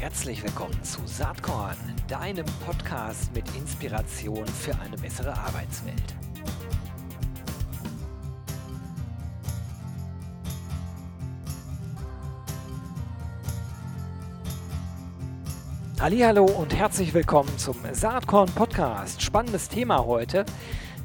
Herzlich 0.00 0.44
willkommen 0.44 0.80
zu 0.84 1.04
Saatkorn, 1.06 1.76
deinem 2.06 2.46
Podcast 2.64 3.34
mit 3.34 3.44
Inspiration 3.56 4.46
für 4.46 4.78
eine 4.78 4.96
bessere 4.96 5.36
Arbeitswelt. 5.36 6.14
Hallo 15.98 16.44
und 16.44 16.76
herzlich 16.76 17.12
willkommen 17.12 17.58
zum 17.58 17.74
Saatkorn 17.90 18.48
Podcast. 18.54 19.20
Spannendes 19.20 19.68
Thema 19.68 20.06
heute, 20.06 20.46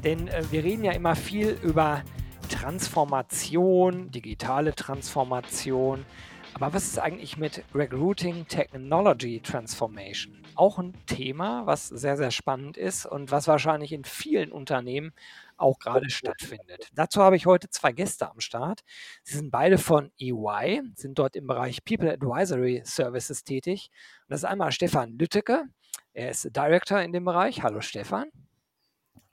denn 0.04 0.28
äh, 0.28 0.44
wir 0.52 0.62
reden 0.62 0.84
ja 0.84 0.92
immer 0.92 1.16
viel 1.16 1.58
über 1.64 2.04
Transformation, 2.48 4.12
digitale 4.12 4.72
Transformation. 4.72 6.06
Aber 6.54 6.72
was 6.72 6.84
ist 6.84 6.98
eigentlich 7.00 7.36
mit 7.36 7.64
Recruiting 7.74 8.46
Technology 8.46 9.40
Transformation? 9.40 10.40
Auch 10.54 10.78
ein 10.78 10.94
Thema, 11.06 11.66
was 11.66 11.88
sehr, 11.88 12.16
sehr 12.16 12.30
spannend 12.30 12.76
ist 12.76 13.06
und 13.06 13.32
was 13.32 13.48
wahrscheinlich 13.48 13.92
in 13.92 14.04
vielen 14.04 14.52
Unternehmen 14.52 15.12
auch 15.56 15.80
gerade 15.80 16.08
stattfindet. 16.10 16.90
Dazu 16.94 17.20
habe 17.22 17.34
ich 17.34 17.46
heute 17.46 17.70
zwei 17.70 17.90
Gäste 17.90 18.30
am 18.30 18.38
Start. 18.38 18.84
Sie 19.24 19.36
sind 19.36 19.50
beide 19.50 19.78
von 19.78 20.12
EY, 20.16 20.82
sind 20.94 21.18
dort 21.18 21.34
im 21.34 21.48
Bereich 21.48 21.84
People 21.84 22.12
Advisory 22.12 22.82
Services 22.84 23.42
tätig. 23.42 23.90
Und 24.22 24.30
das 24.30 24.40
ist 24.40 24.44
einmal 24.44 24.70
Stefan 24.70 25.18
Lütteke. 25.18 25.64
Er 26.12 26.30
ist 26.30 26.44
Director 26.56 27.00
in 27.00 27.12
dem 27.12 27.24
Bereich. 27.24 27.64
Hallo 27.64 27.80
Stefan. 27.80 28.30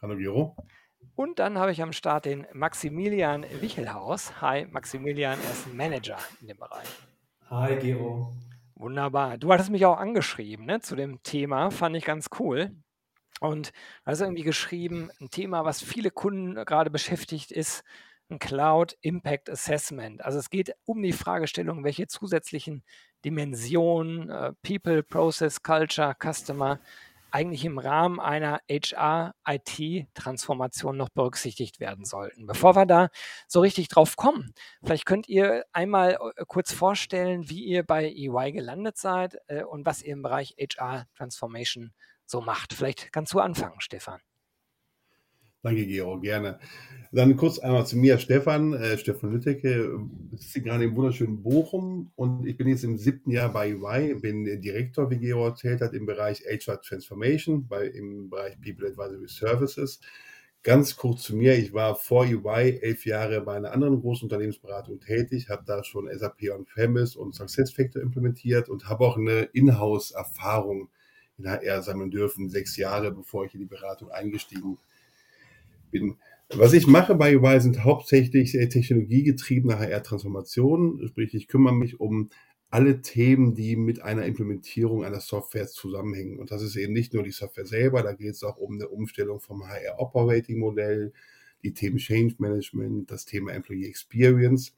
Hallo 0.02 0.18
Gero. 0.18 0.56
Und 1.16 1.38
dann 1.38 1.60
habe 1.60 1.72
ich 1.72 1.84
am 1.84 1.94
Start 1.94 2.26
den 2.26 2.48
Maximilian 2.54 3.46
Wichelhaus. 3.60 4.42
Hi 4.42 4.66
Maximilian, 4.66 5.38
er 5.40 5.52
ist 5.52 5.72
Manager 5.72 6.18
in 6.42 6.48
dem 6.48 6.58
Bereich. 6.58 6.88
Hi, 7.52 7.76
Gero. 7.76 8.34
Wunderbar. 8.76 9.38
Du 9.38 9.52
hattest 9.52 9.72
mich 9.72 9.86
auch 9.86 9.98
angeschrieben 9.98 10.68
ne, 10.68 10.80
zu 10.80 10.96
dem 10.96 11.22
Thema, 11.22 11.70
fand 11.70 11.98
ich 11.98 12.06
ganz 12.06 12.30
cool. 12.40 12.72
Und 13.42 13.74
hast 14.06 14.22
irgendwie 14.22 14.44
geschrieben, 14.44 15.10
ein 15.20 15.32
Thema, 15.32 15.66
was 15.66 15.84
viele 15.84 16.12
Kunden 16.12 16.56
gerade 16.64 16.90
beschäftigt, 16.90 17.52
ist 17.52 17.84
ein 18.30 18.40
Cloud 18.40 18.96
Impact 19.02 19.50
Assessment. 19.50 20.24
Also 20.24 20.40
es 20.40 20.50
geht 20.50 20.74
um 20.86 21.02
die 21.04 21.12
Fragestellung, 21.12 21.84
welche 21.84 22.08
zusätzlichen 22.08 22.86
Dimensionen, 23.26 24.30
äh, 24.30 24.54
People, 24.64 25.04
Process, 25.04 25.62
Culture, 25.62 26.16
Customer 26.18 26.80
eigentlich 27.32 27.66
im 27.66 27.80
Rahmen 27.80 28.20
einer 28.20 28.60
HR-IT-Transformation 28.70 30.98
noch 30.98 31.10
berücksichtigt 31.10 31.80
werden 31.80 32.06
sollten. 32.06 32.46
Bevor 32.46 32.76
wir 32.76 32.86
da 32.86 33.10
so 33.48 33.62
richtig 33.62 33.88
drauf 33.88 34.16
kommen, 34.16 34.54
vielleicht 34.84 35.06
könnt 35.06 35.30
ihr 35.30 35.66
einmal 35.74 36.20
äh, 36.36 36.44
kurz 36.48 36.74
vorstellen, 36.74 37.50
wie 37.50 37.64
ihr 37.64 37.84
bei 37.84 38.06
EY 38.06 38.52
gelandet 38.52 38.98
seid 38.98 39.38
äh, 39.48 39.64
und 39.64 39.86
was 39.86 40.04
ihr 40.04 40.14
im 40.14 40.22
Bereich 40.22 40.56
HR-Transformation 40.60 41.94
so 42.26 42.42
macht. 42.42 42.74
Vielleicht 42.74 43.12
kannst 43.12 43.34
du 43.34 43.40
anfangen, 43.40 43.82
Stefan. 43.82 44.22
Danke, 45.64 45.86
Gero, 45.86 46.20
gerne. 46.20 46.60
Dann 47.12 47.36
kurz 47.38 47.60
einmal 47.60 47.86
zu 47.86 47.96
mir, 47.96 48.18
Stefan, 48.18 48.74
äh, 48.74 48.98
Stefan 48.98 49.32
Lütteke, 49.32 50.00
sitze 50.32 50.62
gerade 50.62 50.86
im 50.86 50.96
wunderschönen 50.96 51.44
Bochum 51.44 52.12
und 52.16 52.48
ich 52.48 52.58
bin 52.58 52.68
jetzt 52.68 52.84
im 52.84 52.98
siebten 52.98 53.30
Jahr 53.30 53.54
bei 53.54 53.76
UI, 53.76 54.16
bin 54.16 54.46
Direktor, 54.62 55.12
wie 55.12 55.20
Gero 55.20 55.46
erzählt 55.46 55.82
hat, 55.82 55.94
im 55.94 56.08
Bereich 56.08 56.44
HR 56.50 56.82
Transformation, 56.82 57.68
bei, 57.68 57.86
im 57.86 58.32
Bereich 58.32 58.60
People 58.60 58.88
Advisory 58.88 59.28
Services. 59.28 60.00
Ganz 60.64 60.96
kurz 60.96 61.24
zu 61.24 61.36
mir, 61.36 61.56
ich 61.56 61.74
war 61.74 61.96
vor 61.96 62.26
UI 62.26 62.80
elf 62.82 63.06
Jahre 63.06 63.42
bei 63.42 63.56
einer 63.56 63.72
anderen 63.72 64.02
großen 64.02 64.26
Unternehmensberatung 64.26 65.00
tätig, 65.00 65.50
habe 65.50 65.64
da 65.68 65.84
schon 65.84 66.10
SAP 66.12 66.50
On-Premise 66.52 67.20
und 67.20 67.36
SuccessFactor 67.36 68.02
implementiert 68.02 68.68
und 68.68 68.90
habe 68.90 69.06
auch 69.06 69.18
eine 69.18 69.42
Inhouse-Erfahrung 69.54 70.90
in 71.38 71.48
HR 71.48 71.84
sammeln 71.84 72.10
dürfen, 72.10 72.50
sechs 72.50 72.78
Jahre 72.78 73.12
bevor 73.12 73.46
ich 73.46 73.54
in 73.54 73.60
die 73.60 73.68
Beratung 73.68 74.10
eingestiegen 74.10 74.78
bin 74.78 74.91
bin. 75.92 76.16
Was 76.54 76.74
ich 76.74 76.88
mache 76.88 77.16
bei 77.16 77.38
UI 77.38 77.62
sind 77.62 77.84
hauptsächlich 77.84 78.52
technologiegetriebene 78.52 79.80
HR-Transformationen, 79.80 81.08
sprich 81.08 81.34
ich 81.34 81.48
kümmere 81.48 81.74
mich 81.74 82.00
um 82.00 82.30
alle 82.70 83.02
Themen, 83.02 83.54
die 83.54 83.76
mit 83.76 84.02
einer 84.02 84.26
Implementierung 84.26 85.04
einer 85.04 85.20
Software 85.20 85.68
zusammenhängen. 85.68 86.40
Und 86.40 86.52
das 86.52 86.62
ist 86.62 86.78
eben 86.78 86.94
nicht 86.94 87.14
nur 87.14 87.24
die 87.24 87.32
Software 87.32 87.66
selber, 87.66 88.02
da 88.02 88.14
geht 88.14 88.32
es 88.32 88.44
auch 88.44 88.58
um 88.58 88.76
eine 88.76 88.88
Umstellung 88.88 89.42
vom 89.42 89.68
HR-Operating-Modell, 89.68 91.14
die 91.64 91.74
Themen 91.74 91.98
Change 91.98 92.36
Management, 92.40 93.12
das 93.12 93.26
Thema 93.26 93.52
Employee 93.52 93.88
Experience. 93.88 94.74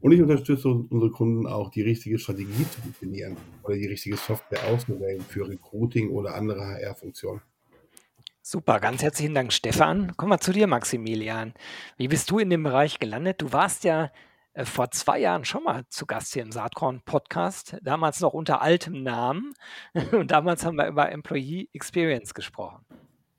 Und 0.00 0.12
ich 0.12 0.22
unterstütze 0.22 0.68
unsere 0.68 1.10
Kunden 1.10 1.48
auch, 1.48 1.70
die 1.70 1.82
richtige 1.82 2.20
Strategie 2.20 2.66
zu 2.70 2.80
definieren 2.86 3.36
oder 3.64 3.74
die 3.74 3.88
richtige 3.88 4.16
Software 4.16 4.64
auszuwählen 4.68 5.20
für 5.20 5.48
Recruiting 5.48 6.10
oder 6.10 6.34
andere 6.34 6.60
HR-Funktionen. 6.60 7.40
Super, 8.50 8.80
ganz 8.80 9.02
herzlichen 9.02 9.34
Dank, 9.34 9.52
Stefan. 9.52 10.16
Kommen 10.16 10.32
wir 10.32 10.40
zu 10.40 10.54
dir, 10.54 10.66
Maximilian. 10.66 11.52
Wie 11.98 12.08
bist 12.08 12.30
du 12.30 12.38
in 12.38 12.48
dem 12.48 12.62
Bereich 12.62 12.98
gelandet? 12.98 13.42
Du 13.42 13.52
warst 13.52 13.84
ja 13.84 14.10
äh, 14.54 14.64
vor 14.64 14.90
zwei 14.90 15.18
Jahren 15.18 15.44
schon 15.44 15.64
mal 15.64 15.84
zu 15.90 16.06
Gast 16.06 16.32
hier 16.32 16.44
im 16.44 16.50
Saatkorn-Podcast, 16.50 17.76
damals 17.82 18.22
noch 18.22 18.32
unter 18.32 18.62
altem 18.62 19.02
Namen. 19.02 19.52
Und 20.12 20.30
damals 20.30 20.64
haben 20.64 20.78
wir 20.78 20.86
über 20.86 21.12
Employee 21.12 21.68
Experience 21.74 22.32
gesprochen. 22.32 22.86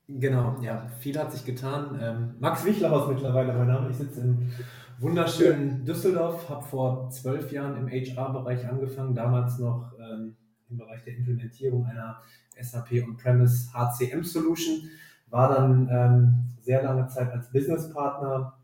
Genau, 0.06 0.56
ja, 0.62 0.86
viel 1.00 1.18
hat 1.18 1.32
sich 1.32 1.44
getan. 1.44 1.98
Ähm, 2.00 2.34
Max 2.38 2.64
Wichler 2.64 2.96
ist 3.02 3.08
mittlerweile 3.08 3.52
mein 3.52 3.66
Name. 3.66 3.90
Ich 3.90 3.96
sitze 3.96 4.20
im 4.20 4.52
wunderschönen 5.00 5.84
Düsseldorf, 5.84 6.48
habe 6.48 6.62
vor 6.62 7.10
zwölf 7.10 7.50
Jahren 7.50 7.76
im 7.78 7.88
HR-Bereich 7.88 8.64
angefangen, 8.64 9.16
damals 9.16 9.58
noch 9.58 9.90
ähm, 9.98 10.36
im 10.70 10.78
Bereich 10.78 11.02
der 11.02 11.16
Implementierung 11.16 11.84
einer 11.86 12.22
SAP 12.62 13.02
On-Premise 13.04 13.72
HCM 13.72 14.22
Solution, 14.22 14.90
war 15.28 15.54
dann 15.54 15.88
ähm, 15.90 16.44
sehr 16.60 16.82
lange 16.82 17.06
Zeit 17.08 17.30
als 17.32 17.50
Businesspartner 17.50 18.58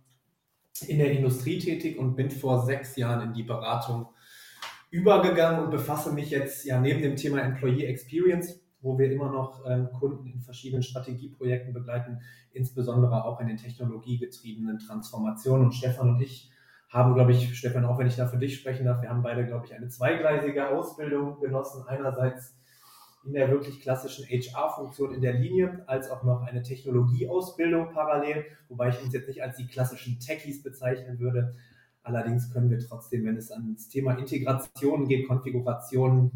in 0.87 0.99
der 0.99 1.12
Industrie 1.12 1.59
tätig 1.59 1.99
und 1.99 2.17
bin 2.17 2.31
vor 2.31 2.65
sechs 2.65 2.97
Jahren 2.97 3.29
in 3.29 3.33
die 3.35 3.43
Beratung 3.43 4.09
übergegangen 4.91 5.65
und 5.65 5.71
befasse 5.71 6.12
mich 6.12 6.31
jetzt 6.31 6.65
ja 6.65 6.81
neben 6.81 7.03
dem 7.03 7.17
Thema 7.17 7.41
Employee 7.41 7.87
Experience, 7.87 8.61
wo 8.81 8.99
wir 8.99 9.11
immer 9.11 9.31
noch 9.31 9.65
ähm, 9.67 9.91
Kunden 9.93 10.27
in 10.27 10.41
verschiedenen 10.41 10.83
Strategieprojekten 10.83 11.73
begleiten, 11.73 12.21
insbesondere 12.53 13.25
auch 13.25 13.41
in 13.41 13.49
den 13.49 13.56
technologiegetriebenen 13.56 14.79
Transformationen. 14.79 15.67
Und 15.67 15.73
Stefan 15.73 16.11
und 16.11 16.21
ich 16.21 16.51
haben, 16.89 17.15
glaube 17.15 17.33
ich, 17.33 17.59
Stefan, 17.59 17.85
auch 17.85 17.99
wenn 17.99 18.06
ich 18.06 18.17
da 18.17 18.27
für 18.27 18.39
dich 18.39 18.56
sprechen 18.56 18.87
darf, 18.87 19.03
wir 19.03 19.11
haben 19.11 19.23
beide, 19.23 19.45
glaube 19.45 19.67
ich, 19.67 19.75
eine 19.75 19.89
zweigleisige 19.89 20.69
Ausbildung 20.69 21.41
genossen. 21.41 21.85
Einerseits 21.89 22.56
in 23.26 23.32
der 23.32 23.50
wirklich 23.50 23.81
klassischen 23.81 24.25
HR-Funktion 24.25 25.12
in 25.12 25.20
der 25.20 25.34
Linie, 25.34 25.82
als 25.87 26.10
auch 26.10 26.22
noch 26.22 26.42
eine 26.42 26.62
Technologieausbildung 26.62 27.92
parallel, 27.92 28.44
wobei 28.69 28.91
ich 28.91 29.03
uns 29.03 29.12
jetzt 29.12 29.28
nicht 29.28 29.42
als 29.42 29.56
die 29.56 29.66
klassischen 29.66 30.19
Techies 30.20 30.62
bezeichnen 30.62 31.19
würde. 31.19 31.56
Allerdings 32.03 32.53
können 32.53 32.70
wir 32.70 32.78
trotzdem, 32.78 33.25
wenn 33.25 33.37
es 33.37 33.50
ans 33.50 33.88
Thema 33.88 34.16
Integration 34.16 35.09
geht, 35.09 35.26
Konfiguration, 35.26 36.31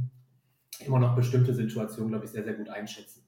immer 0.85 0.99
noch 0.99 1.15
bestimmte 1.15 1.55
Situationen, 1.55 2.11
glaube 2.11 2.25
ich, 2.25 2.33
sehr, 2.33 2.43
sehr 2.43 2.55
gut 2.55 2.69
einschätzen. 2.69 3.23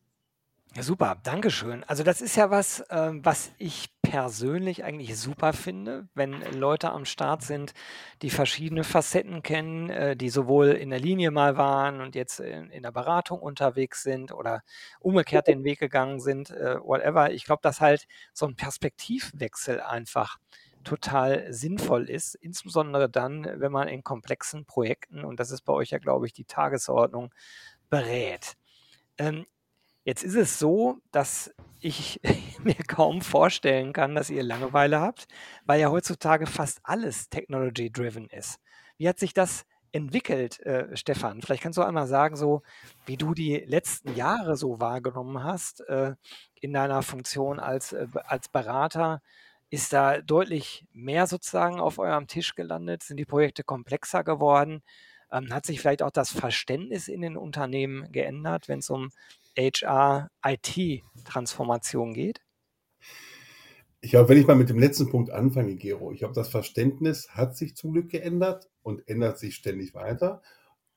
Ja, 0.75 0.83
super, 0.83 1.19
Dankeschön. 1.23 1.85
Also 1.85 2.03
das 2.03 2.21
ist 2.21 2.37
ja 2.37 2.51
was, 2.51 2.81
äh, 2.89 3.13
was 3.23 3.53
ich 3.59 3.89
persönlich 4.13 4.85
eigentlich 4.85 5.19
super 5.19 5.55
finde, 5.55 6.07
wenn 6.13 6.43
Leute 6.53 6.91
am 6.91 7.07
Start 7.07 7.41
sind, 7.41 7.73
die 8.21 8.29
verschiedene 8.29 8.85
Facetten 8.85 9.43
kennen, 9.43 9.89
äh, 9.89 10.17
die 10.19 10.29
sowohl 10.29 10.73
in 10.73 10.91
der 10.91 11.01
Linie 11.01 11.31
mal 11.31 11.57
waren 11.57 12.03
und 12.03 12.15
jetzt 12.15 12.39
in, 12.39 12.83
der 12.83 12.93
Beratung 12.93 13.41
unterwegs 13.41 14.03
sind 14.03 14.31
oder 14.31 14.65
umgekehrt 15.01 15.47
den 15.47 15.65
Weg 15.65 15.79
gegangen 15.79 16.21
sind, 16.21 16.51
äh, 16.51 16.79
whatever. 16.79 17.33
Ich 17.33 17.47
glaube, 17.47 17.63
dass 17.63 17.81
halt 17.81 18.07
so 18.35 18.45
ein 18.45 18.55
Perspektivwechsel 18.55 19.81
einfach 19.81 20.37
total 20.85 21.51
sinnvoll 21.51 22.11
ist, 22.11 22.35
insbesondere 22.35 23.09
dann, 23.09 23.49
wenn 23.61 23.73
man 23.73 23.89
in 23.89 24.05
komplexen 24.05 24.67
Projekten, 24.67 25.25
und 25.25 25.41
das 25.41 25.51
ist 25.51 25.63
bei 25.63 25.73
euch 25.73 25.89
ja, 25.89 25.99
glaube 25.99 26.27
ich, 26.27 26.35
die 26.35 26.45
Tagesordnung, 26.45 27.33
berät. 27.89 28.57
Ähm, 29.17 29.47
Jetzt 30.05 30.25
ist 30.25 30.35
es 30.35 30.59
so, 30.59 30.99
dass 31.13 31.55
ich 31.81 32.21
mir 32.63 32.75
kaum 32.87 33.21
vorstellen 33.23 33.93
kann, 33.93 34.15
dass 34.15 34.31
ihr 34.31 34.43
Langeweile 34.43 35.01
habt, 35.01 35.27
weil 35.65 35.81
ja 35.81 35.91
heutzutage 35.91 36.47
fast 36.47 36.81
alles 36.83 37.29
technology-driven 37.29 38.29
ist. 38.29 38.59
Wie 38.99 39.09
hat 39.09 39.19
sich 39.19 39.35
das 39.35 39.65
entwickelt, 39.93 40.61
äh, 40.61 40.97
Stefan? 40.97 41.43
Vielleicht 41.43 41.63
kannst 41.63 41.79
du 41.79 41.83
einmal 41.83 42.07
sagen, 42.07 42.37
so 42.37 42.63
wie 43.07 43.17
du 43.17 43.35
die 43.35 43.59
letzten 43.59 44.15
Jahre 44.15 44.57
so 44.57 44.81
wahrgenommen 44.81 45.45
hast 45.45 45.81
äh, 45.89 46.15
in 46.61 46.73
deiner 46.73 47.03
Funktion 47.03 47.61
als, 47.61 47.93
äh, 47.93 48.07
als 48.25 48.49
Berater. 48.49 49.23
Ist 49.71 49.93
da 49.93 50.21
deutlich 50.21 50.85
mehr 50.93 51.27
sozusagen 51.27 51.81
auf 51.81 51.99
eurem 51.99 52.27
Tisch 52.27 52.55
gelandet? 52.55 53.03
Sind 53.03 53.17
die 53.17 53.25
Projekte 53.25 53.65
komplexer 53.65 54.23
geworden? 54.23 54.83
Ähm, 55.33 55.53
hat 55.53 55.67
sich 55.67 55.81
vielleicht 55.81 56.03
auch 56.03 56.11
das 56.11 56.31
Verständnis 56.31 57.09
in 57.09 57.23
den 57.23 57.37
Unternehmen 57.37 58.11
geändert, 58.13 58.69
wenn 58.69 58.79
es 58.81 58.91
um 58.91 59.11
HR-IT-Transformation 59.57 62.15
geht? 62.15 62.41
Ich 64.01 64.11
glaube, 64.11 64.31
wenn 64.31 64.39
ich 64.39 64.47
mal 64.47 64.57
mit 64.57 64.69
dem 64.69 64.79
letzten 64.79 65.11
Punkt 65.11 65.31
anfange, 65.31 65.77
Gero, 65.77 66.13
ich 66.13 66.19
glaube, 66.19 66.35
das 66.35 66.49
Verständnis 66.49 67.31
hat 67.31 67.57
sich 67.57 67.77
zum 67.77 67.93
Glück 67.93 68.11
geändert 68.11 68.69
und 68.83 69.09
ändert 69.09 69.39
sich 69.39 69.55
ständig 69.55 69.95
weiter. 69.95 70.43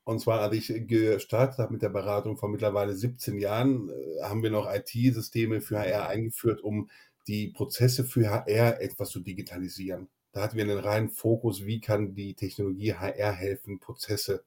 Und 0.04 0.20
zwar, 0.20 0.40
als 0.40 0.54
ich 0.54 0.86
gestartet 0.86 1.58
habe 1.58 1.72
mit 1.72 1.82
der 1.82 1.88
Beratung 1.88 2.36
vor 2.36 2.48
mittlerweile 2.48 2.94
17 2.94 3.38
Jahren, 3.38 3.90
äh, 3.90 4.22
haben 4.22 4.42
wir 4.42 4.50
noch 4.50 4.72
IT-Systeme 4.72 5.60
für 5.60 5.78
HR 5.78 6.08
eingeführt, 6.08 6.62
um 6.62 6.90
die 7.26 7.48
Prozesse 7.48 8.04
für 8.04 8.28
HR 8.28 8.80
etwas 8.80 9.10
zu 9.10 9.20
digitalisieren. 9.20 10.08
Da 10.36 10.42
hatten 10.42 10.58
wir 10.58 10.64
einen 10.64 10.78
reinen 10.78 11.08
Fokus, 11.08 11.64
wie 11.64 11.80
kann 11.80 12.12
die 12.12 12.34
Technologie 12.34 12.92
HR 12.92 13.32
helfen, 13.32 13.80
Prozesse 13.80 14.44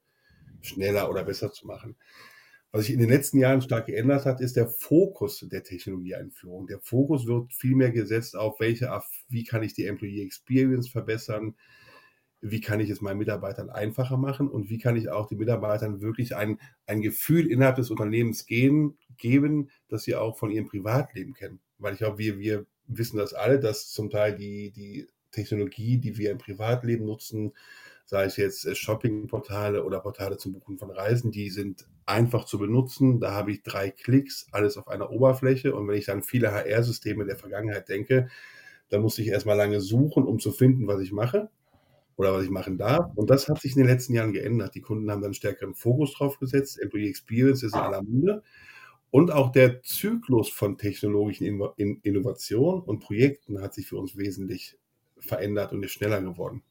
schneller 0.61 1.09
oder 1.09 1.23
besser 1.23 1.51
zu 1.51 1.65
machen. 1.65 1.95
Was 2.71 2.85
sich 2.85 2.93
in 2.93 2.99
den 2.99 3.09
letzten 3.09 3.39
Jahren 3.39 3.63
stark 3.63 3.87
geändert 3.87 4.27
hat, 4.27 4.39
ist 4.39 4.55
der 4.55 4.67
Fokus 4.67 5.43
der 5.51 5.63
Technologieeinführung. 5.63 6.67
Der 6.67 6.79
Fokus 6.79 7.25
wird 7.25 7.51
viel 7.55 7.73
mehr 7.75 7.89
gesetzt 7.89 8.35
auf 8.35 8.59
welche, 8.59 8.91
wie 9.29 9.43
kann 9.43 9.63
ich 9.63 9.73
die 9.73 9.87
Employee 9.87 10.21
Experience 10.21 10.87
verbessern, 10.89 11.55
wie 12.39 12.61
kann 12.61 12.81
ich 12.81 12.91
es 12.91 13.01
meinen 13.01 13.17
Mitarbeitern 13.17 13.71
einfacher 13.71 14.17
machen 14.17 14.47
und 14.47 14.69
wie 14.69 14.77
kann 14.77 14.95
ich 14.95 15.09
auch 15.09 15.25
den 15.25 15.39
Mitarbeitern 15.39 16.01
wirklich 16.01 16.35
ein, 16.35 16.59
ein 16.85 17.01
Gefühl 17.01 17.47
innerhalb 17.47 17.77
des 17.77 17.89
Unternehmens 17.89 18.45
gehen, 18.45 18.99
geben, 19.17 19.71
dass 19.87 20.03
sie 20.03 20.15
auch 20.15 20.37
von 20.37 20.51
ihrem 20.51 20.67
Privatleben 20.67 21.33
kennen. 21.33 21.61
Weil 21.79 21.93
ich 21.93 21.99
glaube, 21.99 22.19
wir, 22.19 22.37
wir 22.37 22.67
wissen 22.85 23.17
das 23.17 23.33
alle, 23.33 23.59
dass 23.59 23.89
zum 23.89 24.11
Teil 24.11 24.35
die, 24.35 24.69
die 24.69 25.07
Technologie, 25.31 25.97
die 25.97 26.17
wir 26.17 26.31
im 26.31 26.37
Privatleben 26.37 27.05
nutzen, 27.05 27.53
sei 28.09 28.25
es 28.25 28.37
jetzt 28.37 28.65
äh, 28.65 28.73
Shoppingportale 28.73 29.83
oder 29.83 29.99
Portale 29.99 30.37
zum 30.37 30.53
Buchen 30.53 30.77
von 30.77 30.89
Reisen, 30.89 31.31
die 31.31 31.49
sind 31.51 31.87
einfach 32.07 32.45
zu 32.45 32.57
benutzen. 32.57 33.19
Da 33.19 33.33
habe 33.33 33.51
ich 33.51 33.61
drei 33.61 33.91
Klicks, 33.91 34.47
alles 34.51 34.77
auf 34.77 34.87
einer 34.87 35.11
Oberfläche. 35.11 35.75
Und 35.75 35.87
wenn 35.87 35.97
ich 35.97 36.05
dann 36.05 36.23
viele 36.23 36.51
HR-Systeme 36.51 37.25
der 37.25 37.37
Vergangenheit 37.37 37.87
denke, 37.87 38.29
dann 38.89 39.01
muss 39.01 39.19
ich 39.19 39.27
erstmal 39.27 39.57
lange 39.57 39.79
suchen, 39.79 40.25
um 40.25 40.39
zu 40.39 40.51
finden, 40.51 40.87
was 40.87 41.01
ich 41.01 41.11
mache 41.11 41.49
oder 42.15 42.33
was 42.33 42.43
ich 42.43 42.49
machen 42.49 42.79
darf. 42.79 43.15
Und 43.15 43.29
das 43.29 43.47
hat 43.47 43.61
sich 43.61 43.73
in 43.75 43.83
den 43.83 43.87
letzten 43.87 44.13
Jahren 44.13 44.33
geändert. 44.33 44.73
Die 44.73 44.81
Kunden 44.81 45.11
haben 45.11 45.21
dann 45.21 45.35
stärkeren 45.35 45.75
Fokus 45.75 46.13
drauf 46.13 46.39
gesetzt. 46.39 46.81
Employee 46.81 47.09
Experience 47.09 47.61
ist 47.61 47.75
in 47.75 47.79
aller 47.79 48.01
Munde. 48.01 48.41
Und 49.11 49.31
auch 49.31 49.51
der 49.51 49.81
Zyklus 49.83 50.49
von 50.49 50.77
technologischen 50.77 51.45
Innovationen 51.45 52.81
und 52.81 52.99
Projekten 52.99 53.61
hat 53.61 53.73
sich 53.73 53.87
für 53.87 53.97
uns 53.97 54.17
wesentlich 54.17 54.77
verändert 55.21 55.71
und 55.71 55.83
ist 55.83 55.93
schneller 55.93 56.21
geworden. 56.21 56.63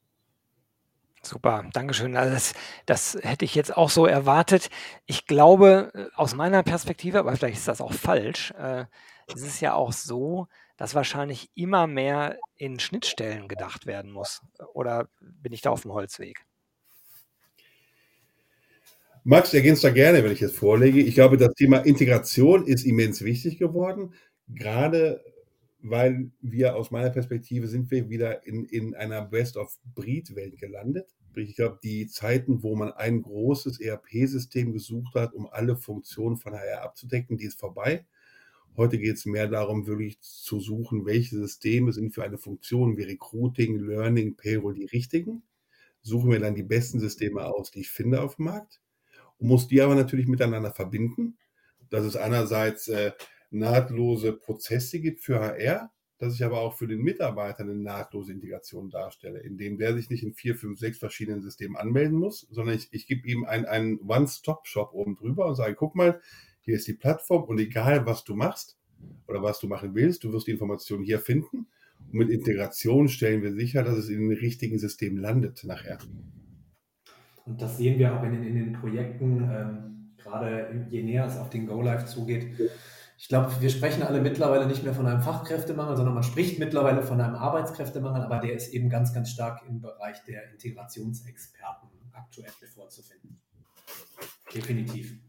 Super, 1.21 1.65
Dankeschön. 1.73 2.15
Also 2.15 2.33
das, 2.33 2.53
das 2.85 3.17
hätte 3.21 3.43
ich 3.43 3.53
jetzt 3.53 3.75
auch 3.75 3.89
so 3.89 4.05
erwartet. 4.05 4.69
Ich 5.05 5.25
glaube, 5.25 5.91
äh, 5.93 6.05
aus 6.15 6.33
meiner 6.33 6.63
Perspektive, 6.63 7.19
aber 7.19 7.35
vielleicht 7.35 7.57
ist 7.57 7.67
das 7.67 7.81
auch 7.81 7.93
falsch, 7.93 8.51
äh, 8.51 8.85
es 9.27 9.41
ist 9.41 9.59
ja 9.59 9.73
auch 9.73 9.91
so, 9.91 10.47
dass 10.77 10.95
wahrscheinlich 10.95 11.49
immer 11.55 11.87
mehr 11.87 12.39
in 12.55 12.79
Schnittstellen 12.79 13.47
gedacht 13.47 13.85
werden 13.85 14.11
muss. 14.11 14.41
Oder 14.73 15.09
bin 15.19 15.51
ich 15.51 15.61
da 15.61 15.71
auf 15.71 15.81
dem 15.81 15.93
Holzweg? 15.93 16.45
Max, 19.23 19.53
ergänzt 19.53 19.83
da 19.83 19.91
gerne, 19.91 20.23
wenn 20.23 20.31
ich 20.31 20.39
jetzt 20.39 20.55
vorlege. 20.55 21.01
Ich 21.01 21.13
glaube, 21.13 21.37
das 21.37 21.53
Thema 21.53 21.79
Integration 21.79 22.65
ist 22.65 22.85
immens 22.85 23.23
wichtig 23.23 23.59
geworden, 23.59 24.13
gerade 24.47 25.23
weil 25.81 26.31
wir 26.41 26.75
aus 26.75 26.91
meiner 26.91 27.09
Perspektive 27.09 27.67
sind 27.67 27.89
wir 27.91 28.09
wieder 28.09 28.45
in, 28.45 28.65
in 28.65 28.95
einer 28.95 29.21
Best-of-Breed-Welt 29.21 30.57
gelandet. 30.57 31.15
Ich 31.35 31.55
glaube, 31.55 31.79
die 31.81 32.07
Zeiten, 32.07 32.63
wo 32.63 32.75
man 32.75 32.91
ein 32.91 33.21
großes 33.21 33.79
ERP-System 33.79 34.73
gesucht 34.73 35.15
hat, 35.15 35.33
um 35.33 35.47
alle 35.47 35.77
Funktionen 35.77 36.37
von 36.37 36.53
HR 36.53 36.81
abzudecken, 36.81 37.37
die 37.37 37.45
ist 37.45 37.59
vorbei. 37.59 38.05
Heute 38.75 38.97
geht 38.97 39.15
es 39.15 39.25
mehr 39.25 39.47
darum, 39.47 39.87
wirklich 39.87 40.19
zu 40.21 40.59
suchen, 40.59 41.05
welche 41.05 41.37
Systeme 41.37 41.93
sind 41.93 42.13
für 42.13 42.23
eine 42.23 42.37
Funktion 42.37 42.97
wie 42.97 43.03
Recruiting, 43.03 43.77
Learning, 43.77 44.35
Payroll 44.35 44.73
die 44.73 44.85
richtigen. 44.85 45.43
Suchen 46.01 46.31
wir 46.31 46.39
dann 46.39 46.55
die 46.55 46.63
besten 46.63 46.99
Systeme 46.99 47.45
aus, 47.45 47.71
die 47.71 47.81
ich 47.81 47.89
finde 47.89 48.21
auf 48.21 48.35
dem 48.35 48.45
Markt 48.45 48.81
und 49.37 49.47
muss 49.47 49.67
die 49.67 49.81
aber 49.81 49.95
natürlich 49.95 50.27
miteinander 50.27 50.71
verbinden. 50.71 51.37
Das 51.89 52.05
ist 52.05 52.15
einerseits 52.15 52.87
äh, 52.87 53.11
nahtlose 53.51 54.33
Prozesse 54.33 54.99
gibt 54.99 55.21
für 55.21 55.39
HR, 55.39 55.91
dass 56.19 56.35
ich 56.35 56.43
aber 56.43 56.59
auch 56.59 56.77
für 56.77 56.87
den 56.87 57.01
Mitarbeiter 57.01 57.63
eine 57.63 57.75
nahtlose 57.75 58.33
Integration 58.33 58.89
darstelle, 58.89 59.39
indem 59.39 59.77
der 59.77 59.93
sich 59.93 60.09
nicht 60.09 60.23
in 60.23 60.33
vier, 60.33 60.55
fünf, 60.55 60.77
sechs 60.77 60.97
verschiedenen 60.97 61.41
Systemen 61.41 61.77
anmelden 61.77 62.17
muss, 62.19 62.47
sondern 62.51 62.75
ich, 62.75 62.89
ich 62.91 63.07
gebe 63.07 63.27
ihm 63.27 63.45
einen 63.45 63.99
One-Stop-Shop 64.01 64.93
oben 64.93 65.15
drüber 65.15 65.47
und 65.47 65.55
sage, 65.55 65.75
guck 65.75 65.95
mal, 65.95 66.19
hier 66.59 66.75
ist 66.75 66.87
die 66.87 66.93
Plattform 66.93 67.43
und 67.43 67.57
egal, 67.57 68.05
was 68.05 68.25
du 68.25 68.35
machst 68.35 68.77
oder 69.27 69.41
was 69.41 69.59
du 69.59 69.67
machen 69.67 69.95
willst, 69.95 70.23
du 70.25 70.33
wirst 70.33 70.47
die 70.47 70.51
Informationen 70.51 71.03
hier 71.03 71.19
finden. 71.19 71.67
Und 72.11 72.13
mit 72.13 72.29
Integration 72.29 73.07
stellen 73.07 73.41
wir 73.41 73.53
sicher, 73.53 73.83
dass 73.83 73.97
es 73.97 74.09
in 74.09 74.29
den 74.29 74.37
richtigen 74.37 74.77
Systemen 74.77 75.17
landet 75.17 75.63
nachher. 75.63 75.99
Und 77.45 77.61
das 77.61 77.77
sehen 77.77 77.97
wir 77.97 78.13
auch 78.13 78.23
in 78.23 78.33
den, 78.33 78.43
in 78.43 78.55
den 78.55 78.73
Projekten, 78.73 79.49
ähm, 79.51 80.11
gerade 80.17 80.85
je 80.89 81.01
näher 81.01 81.25
es 81.25 81.37
auf 81.37 81.49
den 81.49 81.65
Go-Live 81.65 82.05
zugeht. 82.05 82.47
Ich 83.21 83.27
glaube, 83.27 83.53
wir 83.59 83.69
sprechen 83.69 84.01
alle 84.01 84.21
mittlerweile 84.21 84.65
nicht 84.65 84.83
mehr 84.85 84.93
von 84.93 85.05
einem 85.05 85.21
Fachkräftemangel, 85.21 85.97
sondern 85.97 86.13
man 86.13 86.23
spricht 86.23 86.57
mittlerweile 86.57 87.03
von 87.03 87.19
einem 87.19 87.35
Arbeitskräftemangel, 87.35 88.23
aber 88.23 88.39
der 88.39 88.53
ist 88.53 88.73
eben 88.73 88.89
ganz, 88.89 89.13
ganz 89.13 89.29
stark 89.29 89.61
im 89.67 89.81
Bereich 89.81 90.23
der 90.23 90.49
Integrationsexperten 90.51 91.89
aktuell 92.13 92.49
vorzufinden. 92.73 93.41
Definitiv. 94.55 95.19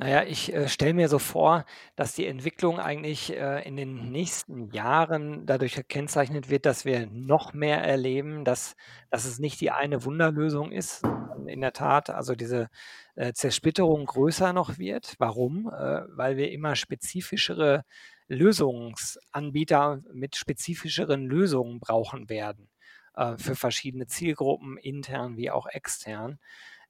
Naja, 0.00 0.22
ich 0.22 0.52
äh, 0.54 0.68
stelle 0.68 0.94
mir 0.94 1.08
so 1.08 1.18
vor, 1.18 1.64
dass 1.96 2.14
die 2.14 2.26
Entwicklung 2.26 2.78
eigentlich 2.78 3.32
äh, 3.36 3.66
in 3.66 3.76
den 3.76 4.12
nächsten 4.12 4.70
Jahren 4.70 5.44
dadurch 5.44 5.74
gekennzeichnet 5.74 6.48
wird, 6.48 6.66
dass 6.66 6.84
wir 6.84 7.08
noch 7.10 7.52
mehr 7.52 7.82
erleben, 7.82 8.44
dass, 8.44 8.76
dass 9.10 9.24
es 9.24 9.40
nicht 9.40 9.60
die 9.60 9.72
eine 9.72 10.04
Wunderlösung 10.04 10.70
ist. 10.70 11.02
In 11.48 11.60
der 11.60 11.72
Tat, 11.72 12.10
also 12.10 12.36
diese 12.36 12.68
äh, 13.16 13.32
Zersplitterung 13.32 14.06
größer 14.06 14.52
noch 14.52 14.78
wird. 14.78 15.16
Warum? 15.18 15.68
Äh, 15.68 16.02
weil 16.16 16.36
wir 16.36 16.52
immer 16.52 16.76
spezifischere 16.76 17.84
Lösungsanbieter 18.28 20.02
mit 20.12 20.36
spezifischeren 20.36 21.26
Lösungen 21.26 21.80
brauchen 21.80 22.28
werden 22.28 22.68
äh, 23.16 23.36
für 23.36 23.56
verschiedene 23.56 24.06
Zielgruppen, 24.06 24.76
intern 24.76 25.36
wie 25.36 25.50
auch 25.50 25.66
extern 25.66 26.38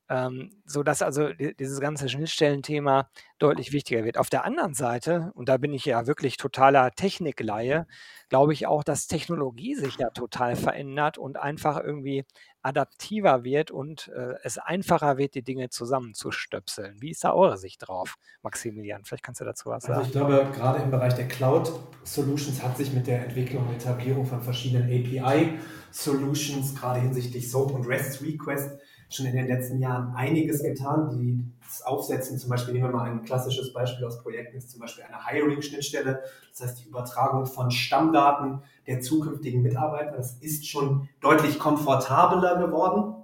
ähm, 0.09 0.51
sodass 0.65 1.03
also 1.03 1.29
dieses 1.33 1.81
ganze 1.81 2.09
Schnittstellenthema 2.09 3.11
deutlich 3.39 3.73
wichtiger 3.73 4.05
wird. 4.05 4.19
Auf 4.19 4.31
der 4.31 4.45
anderen 4.45 4.75
Seite, 4.75 5.31
und 5.35 5.49
da 5.49 5.59
bin 5.59 5.73
ich 5.73 5.85
ja 5.85 6.07
wirklich 6.07 6.37
totaler 6.37 6.91
Technikleihe, 6.93 7.87
glaube 8.29 8.53
ich 8.53 8.67
auch, 8.67 8.85
dass 8.85 9.07
Technologie 9.07 9.75
sich 9.75 9.97
ja 9.97 10.11
total 10.11 10.57
verändert 10.57 11.19
und 11.19 11.37
einfach 11.37 11.83
irgendwie 11.83 12.25
adaptiver 12.63 13.45
wird 13.45 13.71
und 13.71 14.09
äh, 14.09 14.35
es 14.43 14.59
einfacher 14.59 15.17
wird, 15.17 15.35
die 15.35 15.43
Dinge 15.43 15.71
zusammenzustöpseln. 15.71 17.01
Wie 17.01 17.11
ist 17.11 17.25
da 17.25 17.33
eure 17.33 17.57
Sicht 17.57 17.87
drauf, 17.87 18.17
Maximilian? 18.43 19.05
Vielleicht 19.05 19.23
kannst 19.23 19.41
du 19.41 19.45
dazu 19.45 19.71
was 19.71 19.85
sagen. 19.85 19.99
Also 19.99 20.09
ich 20.09 20.13
glaube, 20.13 20.51
gerade 20.55 20.83
im 20.83 20.91
Bereich 20.91 21.15
der 21.15 21.29
Cloud 21.29 21.73
Solutions 22.03 22.63
hat 22.63 22.77
sich 22.77 22.93
mit 22.93 23.07
der 23.07 23.25
Entwicklung 23.25 23.67
und 23.69 23.75
Etablierung 23.75 24.27
von 24.27 24.43
verschiedenen 24.43 24.85
API 24.85 25.59
Solutions, 25.91 26.75
gerade 26.75 27.01
hinsichtlich 27.01 27.51
SOAP 27.51 27.73
und 27.73 27.87
REST 27.87 28.23
Request, 28.23 28.79
schon 29.11 29.27
in 29.27 29.37
den 29.37 29.47
letzten 29.47 29.81
Jahren 29.81 30.15
einiges 30.15 30.63
getan. 30.63 31.11
Die 31.11 31.45
das 31.69 31.83
Aufsetzen, 31.83 32.39
zum 32.39 32.49
Beispiel 32.49 32.73
nehmen 32.73 32.87
wir 32.87 32.97
mal 32.97 33.11
ein 33.11 33.25
klassisches 33.25 33.75
Beispiel 33.75 34.07
aus 34.07 34.23
Projekten, 34.23 34.57
ist 34.57 34.71
zum 34.71 34.81
Beispiel 34.81 35.05
eine 35.05 35.27
Hiring-Schnittstelle. 35.27 36.23
Das 36.51 36.63
heißt, 36.63 36.83
die 36.83 36.89
Übertragung 36.89 37.45
von 37.45 37.71
Stammdaten 37.71 38.63
der 38.87 39.01
zukünftigen 39.01 39.63
Mitarbeiter. 39.63 40.17
Das 40.17 40.39
ist 40.39 40.67
schon 40.67 41.09
deutlich 41.21 41.59
komfortabler 41.59 42.57
geworden 42.57 43.15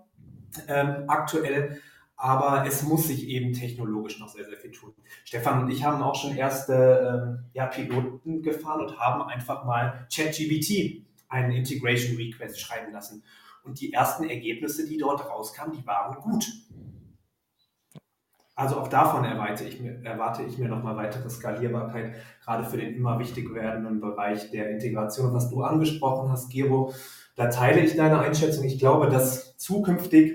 ähm, 0.69 1.05
aktuell. 1.09 1.81
Aber 2.17 2.65
es 2.67 2.83
muss 2.83 3.09
sich 3.09 3.27
eben 3.29 3.55
technologisch 3.55 4.21
noch 4.21 4.29
sehr, 4.29 4.45
sehr 4.45 4.57
viel 4.57 4.71
tun. 4.71 4.95
Stefan 5.25 5.65
und 5.65 5.71
ich 5.71 5.85
haben 5.85 6.03
auch 6.03 6.15
schon 6.15 6.37
erste 6.37 7.39
ähm, 7.39 7.45
ja, 7.55 7.67
Piloten 7.67 8.43
gefahren 8.43 8.83
und 8.83 8.99
haben 8.99 9.23
einfach 9.23 9.65
mal 9.65 10.07
ChatGBT 10.15 11.03
einen 11.29 11.51
Integration 11.53 12.17
Request 12.17 12.61
schreiben 12.61 12.93
lassen. 12.93 13.25
Und 13.65 13.81
die 13.81 13.93
ersten 13.93 14.29
Ergebnisse, 14.29 14.87
die 14.87 14.99
dort 14.99 15.27
rauskamen, 15.27 15.77
die 15.77 15.85
waren 15.87 16.21
gut. 16.21 16.47
Also 18.57 18.77
auch 18.77 18.87
davon 18.87 19.25
erwarte 19.25 19.65
ich 19.65 19.81
mir, 19.81 20.01
erwarte 20.05 20.45
ich 20.45 20.59
mir 20.59 20.69
nochmal 20.69 20.97
weitere 20.97 21.29
Skalierbarkeit, 21.29 22.15
gerade 22.45 22.63
für 22.65 22.77
den 22.77 22.95
immer 22.95 23.19
wichtig 23.19 23.53
werdenden 23.53 24.01
Bereich 24.01 24.53
der 24.53 24.71
Integration, 24.71 25.35
was 25.35 25.51
du 25.51 25.63
angesprochen 25.63 26.31
hast, 26.31 26.51
Gero. 26.51 26.95
Da 27.35 27.49
teile 27.49 27.81
ich 27.81 27.97
deine 27.97 28.21
Einschätzung. 28.21 28.63
Ich 28.65 28.79
glaube, 28.79 29.09
dass 29.09 29.57
zukünftig 29.57 30.35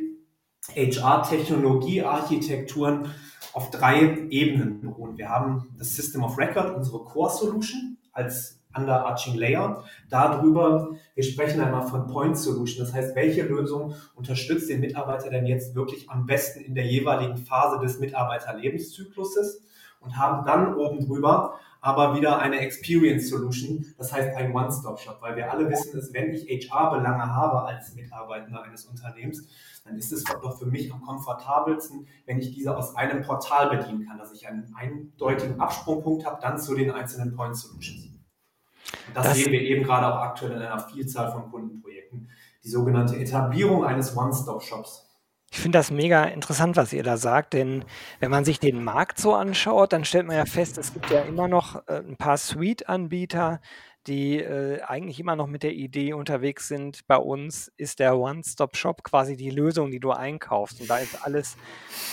HR-Technologie-Architekturen 0.75 3.09
auf 3.53 3.71
drei 3.71 4.27
Ebenen 4.29 4.81
beruhen. 4.81 5.17
Wir 5.17 5.29
haben 5.29 5.73
das 5.77 5.95
System 5.95 6.21
of 6.23 6.37
Record, 6.37 6.75
unsere 6.75 7.05
Core 7.05 7.31
Solution 7.31 7.97
als 8.11 8.58
underarching 8.79 9.35
Layer. 9.35 9.83
Darüber, 10.09 10.95
wir 11.15 11.23
sprechen 11.23 11.61
einmal 11.61 11.87
von 11.87 12.07
Point 12.07 12.37
Solution. 12.37 12.85
Das 12.85 12.93
heißt, 12.93 13.15
welche 13.15 13.43
Lösung 13.43 13.95
unterstützt 14.15 14.69
den 14.69 14.79
Mitarbeiter 14.79 15.29
denn 15.29 15.45
jetzt 15.45 15.75
wirklich 15.75 16.09
am 16.09 16.25
besten 16.25 16.61
in 16.61 16.75
der 16.75 16.85
jeweiligen 16.85 17.37
Phase 17.37 17.79
des 17.79 17.99
Mitarbeiterlebenszykluses? 17.99 19.63
und 20.01 20.17
haben 20.17 20.45
dann 20.45 20.75
oben 20.75 21.05
drüber 21.05 21.59
aber 21.81 22.15
wieder 22.15 22.39
eine 22.39 22.59
Experience 22.59 23.29
Solution, 23.29 23.85
das 23.97 24.11
heißt 24.11 24.35
ein 24.35 24.53
One-Stop-Shop, 24.53 25.21
weil 25.21 25.37
wir 25.37 25.49
alle 25.49 25.69
wissen, 25.69 25.95
dass 25.95 26.13
wenn 26.13 26.33
ich 26.33 26.45
HR-Belange 26.49 27.33
habe 27.33 27.63
als 27.63 27.95
Mitarbeiter 27.95 28.63
eines 28.63 28.83
Unternehmens, 28.85 29.47
dann 29.85 29.95
ist 29.95 30.11
es 30.11 30.25
doch 30.25 30.59
für 30.59 30.65
mich 30.65 30.91
am 30.91 31.01
komfortabelsten, 31.01 32.05
wenn 32.25 32.39
ich 32.39 32.53
diese 32.53 32.75
aus 32.75 32.97
einem 32.97 33.21
Portal 33.21 33.77
bedienen 33.77 34.05
kann, 34.05 34.17
dass 34.17 34.33
ich 34.33 34.45
einen 34.45 34.73
eindeutigen 34.75 35.61
Absprungpunkt 35.61 36.25
habe, 36.25 36.41
dann 36.41 36.57
zu 36.57 36.75
den 36.75 36.91
einzelnen 36.91 37.33
Point 37.33 37.55
Solutions. 37.55 38.18
Das, 39.13 39.25
das 39.25 39.37
sehen 39.37 39.51
wir 39.51 39.61
eben 39.61 39.83
gerade 39.83 40.07
auch 40.07 40.21
aktuell 40.21 40.53
in 40.53 40.61
einer 40.61 40.79
Vielzahl 40.79 41.31
von 41.31 41.49
Kundenprojekten. 41.49 42.29
Die 42.63 42.69
sogenannte 42.69 43.17
Etablierung 43.17 43.85
eines 43.85 44.15
One-Stop-Shops. 44.15 45.05
Ich 45.51 45.59
finde 45.59 45.79
das 45.79 45.89
mega 45.89 46.25
interessant, 46.25 46.77
was 46.77 46.93
ihr 46.93 47.01
da 47.01 47.17
sagt, 47.17 47.53
denn 47.53 47.83
wenn 48.19 48.29
man 48.29 48.45
sich 48.45 48.59
den 48.59 48.83
Markt 48.83 49.19
so 49.19 49.33
anschaut, 49.33 49.93
dann 49.93 50.05
stellt 50.05 50.27
man 50.27 50.35
ja 50.35 50.45
fest, 50.45 50.77
es 50.77 50.93
gibt 50.93 51.09
ja 51.09 51.21
immer 51.21 51.47
noch 51.47 51.87
äh, 51.87 52.03
ein 52.07 52.17
paar 52.17 52.37
Suite-Anbieter, 52.37 53.59
die 54.05 54.37
äh, 54.39 54.81
eigentlich 54.81 55.19
immer 55.19 55.35
noch 55.35 55.47
mit 55.47 55.63
der 55.63 55.73
Idee 55.73 56.13
unterwegs 56.13 56.67
sind, 56.67 57.05
bei 57.07 57.17
uns 57.17 57.71
ist 57.77 57.99
der 57.99 58.17
One-Stop-Shop 58.17 59.03
quasi 59.03 59.37
die 59.37 59.49
Lösung, 59.49 59.91
die 59.91 59.99
du 59.99 60.11
einkaufst 60.11 60.81
und 60.81 60.89
da 60.89 60.97
ist 60.97 61.25
alles 61.25 61.57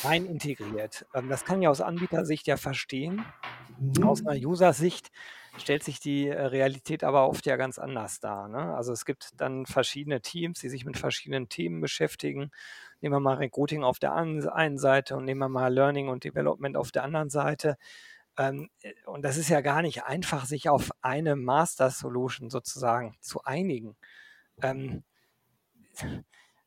rein 0.03 0.27
integriert. 0.27 1.07
Ähm, 1.15 1.29
das 1.29 1.45
kann 1.45 1.61
ich 1.61 1.69
aus 1.69 1.81
Anbietersicht 1.81 2.47
ja 2.47 2.57
verstehen. 2.57 3.25
Mhm. 3.79 4.05
Aus 4.05 4.27
einer 4.27 4.39
User-Sicht 4.39 5.11
stellt 5.59 5.83
sich 5.83 6.01
die 6.01 6.29
äh, 6.29 6.41
Realität 6.47 7.05
aber 7.05 7.29
oft 7.29 7.47
ja 7.47 7.57
ganz 7.57 7.79
anders 7.79 8.21
dar. 8.21 8.49
Ne? 8.49 8.75
Also 8.75 8.93
es 8.93 9.05
gibt 9.05 9.31
dann 9.37 9.67
verschiedene 9.67 10.21
Teams, 10.21 10.61
die 10.61 10.69
sich 10.69 10.85
mit 10.85 10.99
verschiedenen 10.99 11.49
Themen 11.49 11.81
beschäftigen. 11.81 12.51
Nehmen 13.01 13.15
wir 13.15 13.21
mal 13.21 13.37
Recruiting 13.37 13.85
auf 13.85 13.99
der 13.99 14.15
einen 14.15 14.79
Seite 14.79 15.17
und 15.17 15.25
nehmen 15.25 15.41
wir 15.41 15.49
mal 15.49 15.73
Learning 15.73 16.09
und 16.09 16.25
Development 16.25 16.77
auf 16.77 16.93
der 16.93 17.05
anderen 17.05 17.31
Seite. 17.31 17.77
Ähm, 18.39 18.69
äh, 18.83 18.93
und 19.07 19.23
das 19.23 19.37
ist 19.37 19.49
ja 19.49 19.61
gar 19.61 19.83
nicht 19.83 20.05
einfach, 20.05 20.47
sich 20.47 20.69
auf 20.69 20.91
eine 21.03 21.37
Master 21.37 21.91
Solution 21.91 22.51
sozusagen 22.51 23.17
zu 23.21 23.43
einigen. 23.43 23.97
Ähm, 24.63 25.05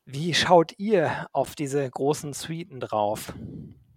wie 0.06 0.34
schaut 0.34 0.74
ihr 0.78 1.28
auf 1.34 1.56
diese 1.56 1.88
großen 1.88 2.34
Suiten 2.34 2.80
drauf? 2.80 3.34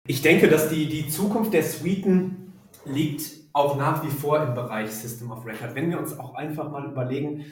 Ich 0.06 0.20
denke, 0.20 0.48
dass 0.48 0.68
die, 0.68 0.88
die 0.88 1.08
Zukunft 1.08 1.54
der 1.54 1.62
Suiten 1.62 2.41
liegt 2.84 3.42
auch 3.52 3.76
nach 3.76 4.04
wie 4.04 4.10
vor 4.10 4.42
im 4.42 4.54
Bereich 4.54 4.90
System 4.90 5.30
of 5.30 5.44
Record. 5.44 5.74
Wenn 5.74 5.90
wir 5.90 5.98
uns 5.98 6.18
auch 6.18 6.34
einfach 6.34 6.70
mal 6.70 6.84
überlegen, 6.84 7.44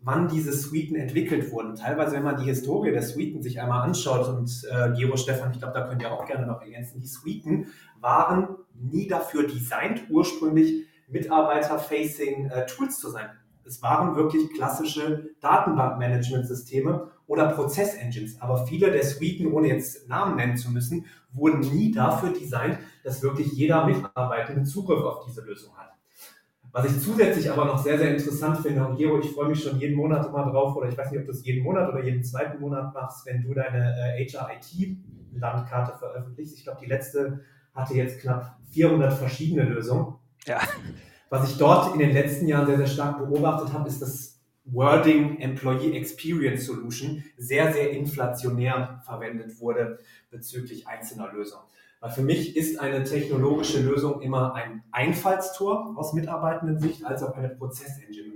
wann 0.00 0.28
diese 0.28 0.52
Suiten 0.52 0.96
entwickelt 0.96 1.50
wurden. 1.50 1.74
Teilweise, 1.74 2.16
wenn 2.16 2.22
man 2.22 2.36
die 2.36 2.44
Historie 2.44 2.92
der 2.92 3.02
Suiten 3.02 3.42
sich 3.42 3.60
einmal 3.60 3.82
anschaut 3.82 4.28
und 4.28 4.50
äh, 4.70 4.92
Gero 4.96 5.16
Stefan, 5.16 5.52
ich 5.52 5.58
glaube, 5.58 5.74
da 5.74 5.86
könnt 5.86 6.02
ihr 6.02 6.12
auch 6.12 6.26
gerne 6.26 6.46
noch 6.46 6.60
ergänzen, 6.60 7.00
die 7.00 7.06
Suiten 7.06 7.68
waren 8.00 8.48
nie 8.74 9.08
dafür 9.08 9.46
designt, 9.46 10.04
ursprünglich 10.10 10.86
Mitarbeiter-facing 11.08 12.50
äh, 12.50 12.66
Tools 12.66 13.00
zu 13.00 13.10
sein. 13.10 13.30
Es 13.66 13.82
waren 13.82 14.16
wirklich 14.16 14.52
klassische 14.54 15.30
Datenbankmanagementsysteme 15.40 17.10
oder 17.26 17.48
Prozessengines. 17.48 18.40
Aber 18.40 18.66
viele 18.66 18.90
der 18.90 19.04
Suiten, 19.04 19.52
ohne 19.52 19.68
jetzt 19.68 20.08
Namen 20.08 20.36
nennen 20.36 20.56
zu 20.56 20.70
müssen, 20.70 21.06
wurden 21.32 21.60
nie 21.60 21.90
dafür 21.90 22.32
designt, 22.32 22.78
dass 23.04 23.22
wirklich 23.22 23.52
jeder 23.52 23.86
Mitarbeitende 23.86 24.64
Zugriff 24.64 25.04
auf 25.04 25.24
diese 25.26 25.42
Lösung 25.42 25.76
hat. 25.76 25.90
Was 26.72 26.86
ich 26.86 27.02
zusätzlich 27.02 27.50
aber 27.50 27.64
noch 27.64 27.82
sehr, 27.82 27.98
sehr 27.98 28.10
interessant 28.10 28.58
finde, 28.58 28.86
und 28.86 28.96
Gero, 28.96 29.18
ich 29.18 29.30
freue 29.30 29.48
mich 29.48 29.62
schon 29.62 29.78
jeden 29.78 29.96
Monat 29.96 30.26
immer 30.26 30.44
drauf, 30.44 30.76
oder 30.76 30.88
ich 30.88 30.96
weiß 30.96 31.10
nicht, 31.10 31.20
ob 31.20 31.26
du 31.26 31.32
es 31.32 31.44
jeden 31.44 31.64
Monat 31.64 31.88
oder 31.90 32.04
jeden 32.04 32.22
zweiten 32.22 32.60
Monat 32.60 32.92
machst, 32.92 33.24
wenn 33.24 33.42
du 33.42 33.54
deine 33.54 34.14
äh, 34.14 34.26
HRIT-Landkarte 34.26 35.96
veröffentlichst. 35.98 36.54
Ich 36.54 36.64
glaube, 36.64 36.80
die 36.82 36.86
letzte 36.86 37.40
hatte 37.74 37.94
jetzt 37.94 38.20
knapp 38.20 38.58
400 38.72 39.14
verschiedene 39.14 39.62
Lösungen. 39.62 40.16
Ja. 40.44 40.60
Was 41.30 41.50
ich 41.50 41.58
dort 41.58 41.94
in 41.94 42.00
den 42.00 42.12
letzten 42.12 42.46
Jahren 42.48 42.66
sehr, 42.66 42.76
sehr 42.76 42.86
stark 42.86 43.18
beobachtet 43.18 43.72
habe, 43.72 43.88
ist, 43.88 44.02
dass 44.02 44.40
Wording 44.64 45.38
Employee 45.40 45.96
Experience 45.96 46.66
Solution 46.66 47.22
sehr, 47.36 47.72
sehr 47.72 47.90
inflationär 47.90 49.00
verwendet 49.04 49.60
wurde 49.60 49.98
bezüglich 50.30 50.88
einzelner 50.88 51.32
Lösungen. 51.32 51.64
Weil 52.00 52.10
für 52.10 52.22
mich 52.22 52.56
ist 52.56 52.78
eine 52.80 53.04
technologische 53.04 53.80
Lösung 53.80 54.20
immer 54.20 54.54
ein 54.54 54.82
Einfallstor 54.90 55.94
aus 55.96 56.12
Mitarbeitenden-Sicht 56.12 57.04
als 57.04 57.22
auch 57.22 57.36
eine 57.36 57.48
Prozessengine. 57.48 58.26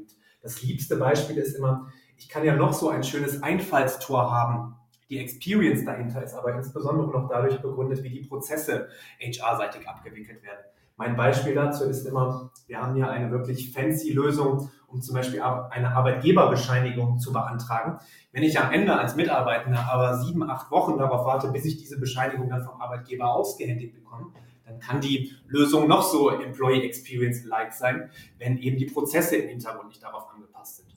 Das 0.43 0.63
liebste 0.63 0.97
Beispiel 0.97 1.37
ist 1.37 1.57
immer, 1.57 1.93
ich 2.17 2.29
kann 2.29 2.45
ja 2.45 2.57
noch 2.57 2.73
so 2.73 2.89
ein 2.89 3.05
schönes 3.05 3.43
Einfallstor 3.43 4.31
haben. 4.31 4.77
Die 5.09 5.19
Experience 5.19 5.85
dahinter 5.85 6.23
ist 6.23 6.35
aber 6.35 6.55
insbesondere 6.55 7.11
noch 7.11 7.29
dadurch 7.29 7.61
begründet, 7.61 8.03
wie 8.03 8.11
die 8.11 8.21
Prozesse 8.21 8.89
HR-seitig 9.21 9.87
abgewickelt 9.89 10.43
werden. 10.43 10.65
Mein 11.01 11.17
Beispiel 11.17 11.55
dazu 11.55 11.85
ist 11.85 12.05
immer, 12.05 12.53
wir 12.67 12.79
haben 12.79 12.95
hier 12.95 13.09
eine 13.09 13.31
wirklich 13.31 13.73
fancy 13.73 14.13
Lösung, 14.13 14.71
um 14.87 15.01
zum 15.01 15.15
Beispiel 15.15 15.41
eine 15.41 15.97
Arbeitgeberbescheinigung 15.97 17.19
zu 17.19 17.33
beantragen. 17.33 17.99
Wenn 18.33 18.43
ich 18.43 18.61
am 18.61 18.71
Ende 18.71 18.95
als 18.99 19.17
Mitarbeitender 19.17 19.91
aber 19.91 20.19
sieben, 20.19 20.43
acht 20.43 20.71
Wochen 20.71 20.99
darauf 20.99 21.25
warte, 21.25 21.53
bis 21.53 21.65
ich 21.65 21.79
diese 21.79 21.99
Bescheinigung 21.99 22.51
dann 22.51 22.63
vom 22.63 22.79
Arbeitgeber 22.83 23.33
ausgehändigt 23.33 23.95
bekomme, 23.95 24.27
dann 24.67 24.79
kann 24.79 25.01
die 25.01 25.33
Lösung 25.47 25.89
noch 25.89 26.03
so 26.03 26.29
Employee 26.29 26.85
Experience-like 26.85 27.73
sein, 27.73 28.11
wenn 28.37 28.59
eben 28.59 28.77
die 28.77 28.85
Prozesse 28.85 29.37
im 29.37 29.49
Hintergrund 29.49 29.89
nicht 29.89 30.03
darauf 30.03 30.29
angepasst 30.35 30.77
sind. 30.77 30.91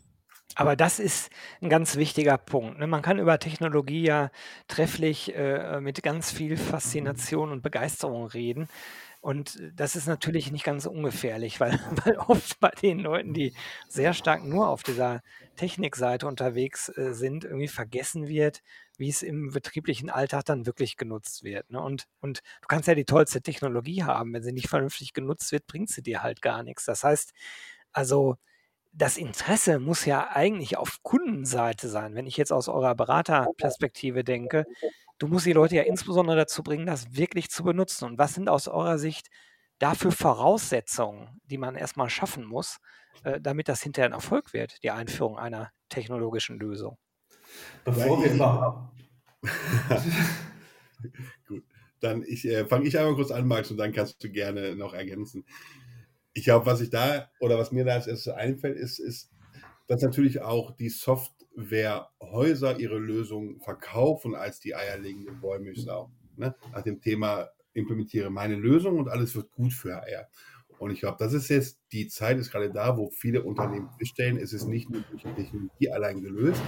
Aber 0.56 0.76
das 0.76 1.00
ist 1.00 1.32
ein 1.62 1.70
ganz 1.70 1.96
wichtiger 1.96 2.38
Punkt. 2.38 2.78
Ne? 2.78 2.88
Man 2.88 3.02
kann 3.02 3.20
über 3.20 3.40
Technologie 3.40 4.04
ja 4.04 4.32
trefflich 4.68 5.34
äh, 5.36 5.80
mit 5.80 6.04
ganz 6.04 6.32
viel 6.32 6.58
Faszination 6.58 7.52
und 7.52 7.64
Begeisterung 7.64 8.28
reden. 8.28 8.68
Und 9.24 9.58
das 9.74 9.96
ist 9.96 10.06
natürlich 10.06 10.52
nicht 10.52 10.66
ganz 10.66 10.86
ungefährlich, 10.86 11.62
weil, 11.62 11.72
weil 12.04 12.18
oft 12.18 12.60
bei 12.60 12.72
den 12.72 13.00
Leuten, 13.00 13.34
die 13.34 13.54
sehr 13.88 14.14
stark 14.14 14.44
nur 14.44 14.68
auf 14.68 14.84
dieser 14.84 15.22
Technikseite 15.56 16.28
unterwegs 16.28 16.90
äh, 16.90 17.14
sind, 17.14 17.46
irgendwie 17.46 17.70
vergessen 17.70 18.28
wird, 18.28 18.62
wie 18.98 19.08
es 19.08 19.22
im 19.24 19.52
betrieblichen 19.52 20.10
Alltag 20.10 20.44
dann 20.44 20.66
wirklich 20.66 20.98
genutzt 20.98 21.46
wird. 21.46 21.70
Ne? 21.70 21.82
Und, 21.82 22.10
und 22.20 22.40
du 22.40 22.68
kannst 22.68 22.90
ja 22.90 22.96
die 22.96 23.06
tollste 23.06 23.42
Technologie 23.42 24.04
haben, 24.04 24.34
wenn 24.34 24.44
sie 24.44 24.52
nicht 24.52 24.68
vernünftig 24.68 25.14
genutzt 25.14 25.54
wird, 25.54 25.68
bringt 25.68 25.90
sie 25.90 26.04
dir 26.04 26.22
halt 26.22 26.42
gar 26.42 26.62
nichts. 26.62 26.84
Das 26.84 27.06
heißt, 27.06 27.32
also 27.94 28.36
das 28.92 29.16
Interesse 29.16 29.80
muss 29.80 30.04
ja 30.04 30.32
eigentlich 30.32 30.76
auf 30.76 31.02
Kundenseite 31.02 31.88
sein. 31.88 32.14
Wenn 32.14 32.28
ich 32.28 32.36
jetzt 32.36 32.52
aus 32.52 32.68
eurer 32.68 32.94
Beraterperspektive 32.94 34.26
denke, 34.26 34.66
du 35.24 35.30
musst 35.30 35.46
die 35.46 35.54
Leute 35.54 35.76
ja 35.76 35.84
insbesondere 35.84 36.36
dazu 36.36 36.64
bringen, 36.64 36.86
das 36.86 37.16
wirklich 37.16 37.50
zu 37.50 37.64
benutzen. 37.64 38.04
Und 38.04 38.18
was 38.18 38.34
sind 38.34 38.50
aus 38.50 38.68
eurer 38.68 38.98
Sicht 38.98 39.30
dafür 39.80 40.12
Voraussetzungen, 40.12 41.40
die 41.46 41.58
man 41.58 41.76
erstmal 41.76 42.10
schaffen 42.10 42.44
muss, 42.44 42.80
äh, 43.24 43.40
damit 43.40 43.70
das 43.70 43.82
hinterher 43.82 44.10
ein 44.10 44.14
Erfolg 44.14 44.52
wird, 44.52 44.84
die 44.84 44.92
Einführung 44.92 45.38
einer 45.38 45.72
technologischen 45.88 46.60
Lösung? 46.60 46.98
Bevor 47.86 48.22
wir 48.22 48.34
machen. 48.34 48.90
Gut, 51.48 51.64
dann 52.02 52.24
äh, 52.24 52.66
fange 52.66 52.86
ich 52.86 53.00
einmal 53.00 53.16
kurz 53.16 53.32
an, 53.32 53.48
Max, 53.48 53.72
und 53.72 53.78
dann 53.78 53.94
kannst 53.94 54.22
du 54.22 54.30
gerne 54.30 54.76
noch 54.76 54.94
ergänzen. 54.94 55.46
Ich 56.34 56.44
glaube, 56.44 56.66
was 56.66 56.82
ich 56.82 56.90
da 56.90 57.32
oder 57.40 57.58
was 57.58 57.72
mir 57.72 57.86
da 57.86 57.94
als 57.94 58.08
erstes 58.08 58.34
einfällt, 58.34 58.78
ist, 58.78 59.00
ist, 59.00 59.32
dass 59.88 60.02
natürlich 60.02 60.42
auch 60.42 60.76
die 60.76 60.90
Soft 60.90 61.32
Häuser 62.22 62.80
ihre 62.80 62.98
Lösung 62.98 63.60
verkaufen 63.62 64.36
als 64.36 64.60
die 64.60 64.76
eierlegende 64.76 65.42
Wollmilchsau. 65.42 66.12
Ne? 66.36 66.56
Nach 66.72 66.82
dem 66.82 67.02
Thema 67.02 67.50
implementiere 67.74 68.30
meine 68.30 68.56
Lösung 68.56 68.98
und 68.98 69.10
alles 69.10 69.36
wird 69.36 69.52
gut 69.52 69.74
für 69.74 69.96
HR. 69.96 70.28
Und 70.80 70.92
ich 70.92 71.00
glaube, 71.00 71.18
das 71.20 71.34
ist 71.34 71.50
jetzt, 71.50 71.80
die 71.92 72.08
Zeit 72.08 72.38
ist 72.38 72.52
gerade 72.52 72.72
da, 72.72 72.98
wo 72.98 73.10
viele 73.10 73.44
Unternehmen 73.44 73.90
feststellen, 73.98 74.38
es 74.38 74.54
ist 74.54 74.68
nicht 74.68 74.90
nur 74.90 75.02
durch 75.12 75.24
Technologie 75.24 75.92
allein 75.92 76.22
gelöst, 76.22 76.62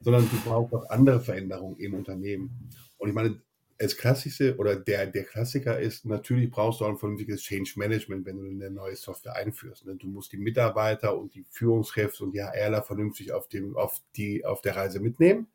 sondern 0.00 0.28
du 0.28 0.36
brauchst 0.44 0.72
auch 0.74 0.88
andere 0.90 1.20
Veränderungen 1.20 1.76
im 1.78 1.94
Unternehmen. 1.94 2.70
Und 2.98 3.08
ich 3.08 3.14
meine, 3.14 3.40
das 3.78 3.96
Klassische 3.96 4.56
oder 4.56 4.76
der, 4.76 5.06
der 5.06 5.24
Klassiker 5.24 5.78
ist, 5.78 6.04
natürlich 6.04 6.50
brauchst 6.50 6.80
du 6.80 6.84
auch 6.84 6.90
ein 6.90 6.96
vernünftiges 6.96 7.42
Change 7.42 7.72
Management, 7.76 8.24
wenn 8.24 8.36
du 8.36 8.44
eine 8.48 8.70
neue 8.70 8.96
Software 8.96 9.36
einführst. 9.36 9.86
Ne? 9.86 9.96
Du 9.96 10.06
musst 10.06 10.32
die 10.32 10.36
Mitarbeiter 10.36 11.18
und 11.18 11.34
die 11.34 11.44
Führungskräfte 11.50 12.24
und 12.24 12.32
die 12.32 12.42
HRler 12.42 12.82
vernünftig 12.82 13.32
auf, 13.32 13.48
dem, 13.48 13.76
auf, 13.76 14.00
die, 14.16 14.44
auf 14.44 14.62
der 14.62 14.76
Reise 14.76 15.00
mitnehmen. 15.00 15.48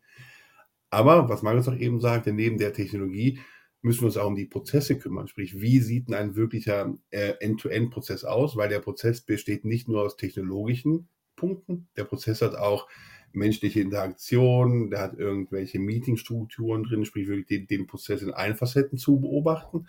Aber, 0.90 1.30
was 1.30 1.44
Marius 1.44 1.68
auch 1.68 1.78
eben 1.78 2.02
sagte, 2.02 2.34
neben 2.34 2.58
der 2.58 2.74
Technologie 2.74 3.40
müssen 3.82 4.02
wir 4.02 4.08
uns 4.08 4.18
auch 4.18 4.28
um 4.28 4.36
die 4.36 4.48
Prozesse 4.48 4.98
kümmern. 4.98 5.28
Sprich, 5.28 5.62
wie 5.62 5.80
sieht 5.80 6.12
ein 6.12 6.36
wirklicher 6.36 6.94
äh, 7.12 7.36
End-to-End-Prozess 7.40 8.26
aus? 8.26 8.58
Weil 8.58 8.70
der 8.70 8.80
Prozess 8.80 9.22
besteht 9.22 9.64
nicht 9.64 9.88
nur 9.88 10.04
aus 10.04 10.18
technologischen 10.18 11.08
Punkten, 11.36 11.88
der 11.96 12.04
Prozess 12.04 12.42
hat 12.42 12.56
auch 12.56 12.90
menschliche 13.34 13.82
Interaktion, 13.82 14.90
der 14.90 15.02
hat 15.02 15.18
irgendwelche 15.18 15.80
Meetingstrukturen 15.80 16.84
drin, 16.84 17.06
sprich 17.06 17.28
wirklich 17.28 17.48
den, 17.48 17.68
den 17.68 17.88
Prozess 17.88 18.22
in 18.22 18.32
allen 18.32 18.56
Facetten 18.56 18.98
zu 18.98 19.20
beobachten. 19.20 19.88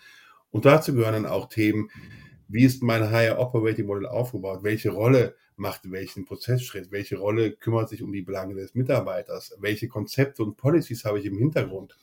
Und 0.51 0.65
dazu 0.65 0.95
gehören 0.95 1.15
dann 1.15 1.27
auch 1.27 1.49
Themen, 1.49 1.91
wie 2.49 2.65
ist 2.65 2.83
mein 2.83 3.11
Higher 3.11 3.39
Operating 3.39 3.87
Model 3.87 4.07
aufgebaut? 4.07 4.65
Welche 4.65 4.91
Rolle 4.91 5.37
macht 5.57 5.91
welchen 5.91 6.25
Prozessschritt? 6.25 6.91
Welche 6.91 7.19
Rolle 7.19 7.53
kümmert 7.53 7.89
sich 7.89 8.03
um 8.03 8.13
die 8.13 8.23
Belange 8.23 8.55
des 8.55 8.75
Mitarbeiters? 8.75 9.57
Welche 9.61 9.89
Konzepte 9.89 10.43
und 10.43 10.57
Policies 10.57 11.05
habe 11.05 11.21
ich 11.21 11.27
im 11.27 11.39
Hintergrund? 11.39 11.97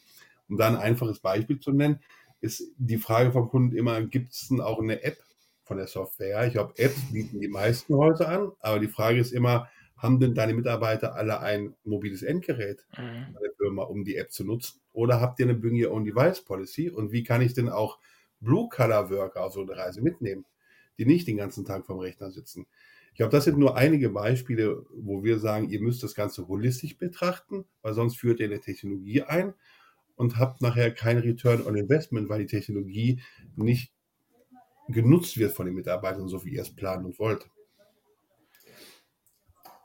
Um 0.48 0.58
da 0.58 0.67
ein 0.67 0.77
einfaches 0.77 1.20
Beispiel 1.20 1.60
zu 1.60 1.72
nennen, 1.72 2.00
ist 2.39 2.72
die 2.77 2.98
Frage 2.98 3.32
vom 3.32 3.50
Kunden 3.50 3.75
immer, 3.75 4.01
gibt 4.01 4.32
es 4.34 4.48
denn 4.48 4.62
auch 4.62 4.79
eine 4.79 5.03
App 5.03 5.17
von 5.63 5.77
der 5.77 5.88
Software? 5.88 6.46
Ich 6.46 6.53
glaube, 6.53 6.74
Apps 6.77 7.12
bieten 7.12 7.41
die 7.41 7.48
meisten 7.48 7.96
heute 7.96 8.27
an, 8.27 8.51
aber 8.60 8.79
die 8.79 8.88
Frage 8.88 9.20
ist 9.20 9.34
immer, 9.34 9.67
haben 9.98 10.20
denn 10.20 10.36
deine 10.36 10.54
Mitarbeiter 10.54 11.16
alle 11.16 11.39
ein 11.39 11.75
mobiles 11.84 12.22
Endgerät 12.24 12.86
mhm. 12.98 13.34
bei 13.34 13.39
der 13.42 13.51
Firma, 13.58 13.84
um 13.84 14.04
die 14.04 14.16
App 14.16 14.32
zu 14.32 14.44
nutzen? 14.44 14.80
Oder 14.94 15.20
habt 15.20 15.39
ihr 15.39 15.46
eine 15.46 15.56
Bring 15.56 15.84
Your 15.84 15.92
Own 15.92 16.06
Device 16.06 16.44
Policy? 16.44 16.89
Und 16.89 17.12
wie 17.12 17.24
kann 17.24 17.42
ich 17.42 17.54
denn 17.54 17.70
auch 17.70 18.00
Blue-Color-Worker 18.39 19.44
auf 19.44 19.54
so 19.54 19.62
eine 19.62 19.75
Reise 19.75 20.01
mitnehmen, 20.01 20.46
die 20.98 21.06
nicht 21.06 21.27
den 21.27 21.38
ganzen 21.38 21.66
Tag 21.66 21.86
vorm 21.86 22.00
Rechner 22.00 22.32
sitzen? 22.32 22.68
Ich 23.12 23.18
glaube, 23.18 23.32
das 23.32 23.46
sind 23.46 23.58
nur 23.58 23.75
einige 23.75 24.12
Beispiele, 24.12 24.86
wo 24.94 25.24
wir 25.24 25.39
sagen, 25.39 25.70
ihr 25.70 25.82
müsst 25.82 26.04
das 26.04 26.13
Ganze 26.13 26.48
holistisch 26.48 27.00
betrachten, 27.00 27.66
weil 27.82 27.96
sonst 27.96 28.18
führt 28.18 28.39
ihr 28.39 28.46
eine 28.46 28.60
Technologie 28.60 29.24
ein 29.24 29.56
und 30.16 30.38
habt 30.38 30.62
nachher 30.62 30.92
kein 30.92 31.18
Return 31.18 31.66
on 31.66 31.75
Investment, 31.75 32.30
weil 32.30 32.39
die 32.39 32.46
Technologie 32.46 33.20
nicht 33.56 33.92
genutzt 34.88 35.38
wird 35.38 35.54
von 35.54 35.66
den 35.66 35.74
Mitarbeitern, 35.74 36.27
so 36.27 36.46
wie 36.46 36.54
ihr 36.54 36.62
es 36.62 36.75
planen 36.75 37.06
und 37.06 37.18
wollt. 37.18 37.50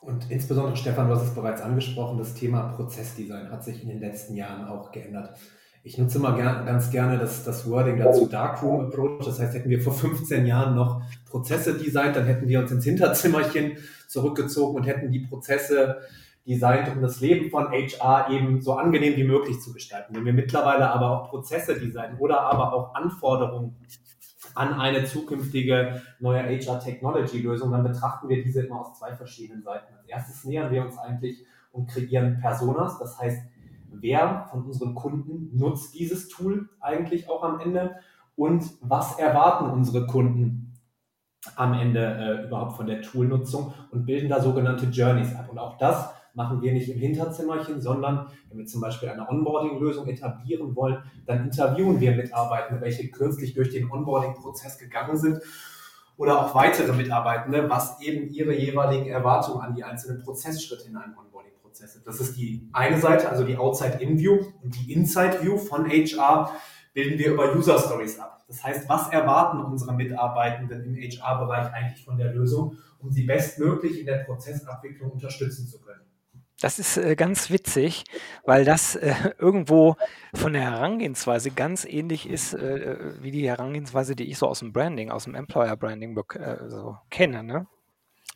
Und 0.02 0.28
insbesondere, 0.30 0.76
Stefan, 0.76 1.06
du 1.08 1.14
hast 1.14 1.22
es 1.22 1.34
bereits 1.34 1.62
angesprochen, 1.62 2.18
das 2.18 2.34
Thema 2.34 2.72
Prozessdesign 2.74 3.52
hat 3.52 3.62
sich 3.62 3.82
in 3.84 3.88
den 3.88 4.00
letzten 4.00 4.34
Jahren 4.34 4.66
auch 4.66 4.90
geändert. 4.90 5.38
Ich 5.84 5.96
nutze 5.96 6.18
immer 6.18 6.34
gern, 6.34 6.66
ganz 6.66 6.90
gerne 6.90 7.18
das, 7.18 7.44
das 7.44 7.68
Wording 7.70 7.98
dazu 7.98 8.26
Darkroom 8.26 8.86
Approach. 8.86 9.24
Das 9.24 9.38
heißt, 9.38 9.54
hätten 9.54 9.70
wir 9.70 9.80
vor 9.80 9.92
15 9.92 10.44
Jahren 10.44 10.74
noch 10.74 11.02
Prozesse 11.30 11.78
designt, 11.78 12.16
dann 12.16 12.26
hätten 12.26 12.48
wir 12.48 12.58
uns 12.58 12.72
ins 12.72 12.84
Hinterzimmerchen 12.84 13.76
zurückgezogen 14.08 14.76
und 14.76 14.86
hätten 14.88 15.12
die 15.12 15.20
Prozesse 15.20 15.98
designt, 16.46 16.88
um 16.88 17.00
das 17.00 17.20
Leben 17.20 17.50
von 17.50 17.68
HR 17.70 18.28
eben 18.30 18.60
so 18.60 18.72
angenehm 18.72 19.16
wie 19.16 19.24
möglich 19.24 19.60
zu 19.60 19.72
gestalten. 19.72 20.16
Wenn 20.16 20.24
wir 20.24 20.32
mittlerweile 20.32 20.90
aber 20.90 21.10
auch 21.10 21.30
Prozesse 21.30 21.78
designen 21.78 22.18
oder 22.18 22.40
aber 22.40 22.72
auch 22.72 22.94
Anforderungen 22.96 23.76
an 24.54 24.74
eine 24.74 25.04
zukünftige 25.04 26.02
neue 26.20 26.42
HR-Technology-Lösung, 26.42 27.70
dann 27.70 27.82
betrachten 27.82 28.28
wir 28.28 28.42
diese 28.42 28.62
immer 28.62 28.80
aus 28.80 28.98
zwei 28.98 29.14
verschiedenen 29.14 29.62
Seiten. 29.62 29.94
Als 29.94 30.06
erstes 30.08 30.44
nähern 30.44 30.70
wir 30.70 30.82
uns 30.84 30.98
eigentlich 30.98 31.44
und 31.70 31.88
kreieren 31.88 32.38
Personas, 32.40 32.98
das 32.98 33.18
heißt, 33.18 33.42
wer 33.90 34.46
von 34.50 34.64
unseren 34.64 34.94
Kunden 34.94 35.56
nutzt 35.56 35.94
dieses 35.94 36.28
Tool 36.28 36.68
eigentlich 36.80 37.28
auch 37.28 37.42
am 37.42 37.60
Ende 37.60 37.96
und 38.36 38.64
was 38.80 39.18
erwarten 39.18 39.70
unsere 39.70 40.06
Kunden 40.06 40.74
am 41.56 41.74
Ende 41.74 42.00
äh, 42.00 42.46
überhaupt 42.46 42.76
von 42.76 42.86
der 42.86 43.02
Toolnutzung 43.02 43.74
und 43.90 44.06
bilden 44.06 44.28
da 44.28 44.40
sogenannte 44.40 44.86
Journeys 44.86 45.34
ab. 45.34 45.48
Und 45.50 45.58
auch 45.58 45.76
das 45.76 46.14
machen 46.34 46.62
wir 46.62 46.72
nicht 46.72 46.88
im 46.88 46.98
Hinterzimmerchen, 46.98 47.80
sondern 47.80 48.28
wenn 48.48 48.58
wir 48.58 48.66
zum 48.66 48.80
Beispiel 48.80 49.08
eine 49.08 49.28
Onboarding-Lösung 49.28 50.08
etablieren 50.08 50.74
wollen, 50.74 51.02
dann 51.26 51.44
interviewen 51.44 52.00
wir 52.00 52.12
Mitarbeitende, 52.12 52.80
welche 52.80 53.08
kürzlich 53.10 53.54
durch 53.54 53.70
den 53.70 53.90
Onboarding-Prozess 53.90 54.78
gegangen 54.78 55.16
sind 55.16 55.40
oder 56.16 56.40
auch 56.40 56.54
weitere 56.54 56.92
Mitarbeitende, 56.92 57.68
was 57.68 58.00
eben 58.00 58.28
ihre 58.28 58.54
jeweiligen 58.56 59.06
Erwartungen 59.06 59.60
an 59.60 59.74
die 59.74 59.84
einzelnen 59.84 60.22
Prozessschritte 60.22 60.88
in 60.88 60.96
einem 60.96 61.16
Onboarding-Prozess 61.16 61.94
sind. 61.94 62.06
Das 62.06 62.20
ist 62.20 62.36
die 62.36 62.68
eine 62.72 63.00
Seite, 63.00 63.28
also 63.28 63.44
die 63.44 63.56
Outside-In-View 63.56 64.38
und 64.62 64.74
die 64.76 64.92
Inside-View 64.92 65.58
von 65.58 65.88
HR 65.88 66.50
bilden 66.94 67.18
wir 67.18 67.32
über 67.32 67.54
User 67.56 67.78
Stories 67.78 68.18
ab. 68.18 68.44
Das 68.46 68.62
heißt, 68.62 68.88
was 68.88 69.08
erwarten 69.08 69.62
unsere 69.62 69.94
Mitarbeitenden 69.94 70.84
im 70.84 70.94
HR-Bereich 70.94 71.72
eigentlich 71.72 72.04
von 72.04 72.18
der 72.18 72.34
Lösung, 72.34 72.76
um 72.98 73.10
sie 73.10 73.24
bestmöglich 73.24 73.98
in 73.98 74.06
der 74.06 74.24
Prozessabwicklung 74.24 75.10
unterstützen 75.10 75.66
zu 75.66 75.80
können? 75.80 76.02
Das 76.62 76.78
ist 76.78 76.96
äh, 76.96 77.16
ganz 77.16 77.50
witzig, 77.50 78.04
weil 78.44 78.64
das 78.64 78.94
äh, 78.94 79.14
irgendwo 79.38 79.96
von 80.32 80.52
der 80.52 80.62
Herangehensweise 80.62 81.50
ganz 81.50 81.84
ähnlich 81.84 82.28
ist 82.28 82.54
äh, 82.54 82.76
äh, 82.76 83.14
wie 83.20 83.32
die 83.32 83.48
Herangehensweise, 83.48 84.14
die 84.14 84.30
ich 84.30 84.38
so 84.38 84.46
aus 84.46 84.60
dem 84.60 84.72
Branding, 84.72 85.10
aus 85.10 85.24
dem 85.24 85.34
Employer 85.34 85.76
Branding 85.76 86.16
äh, 86.16 86.68
so 86.68 86.96
kenne. 87.10 87.42
Ne? 87.42 87.66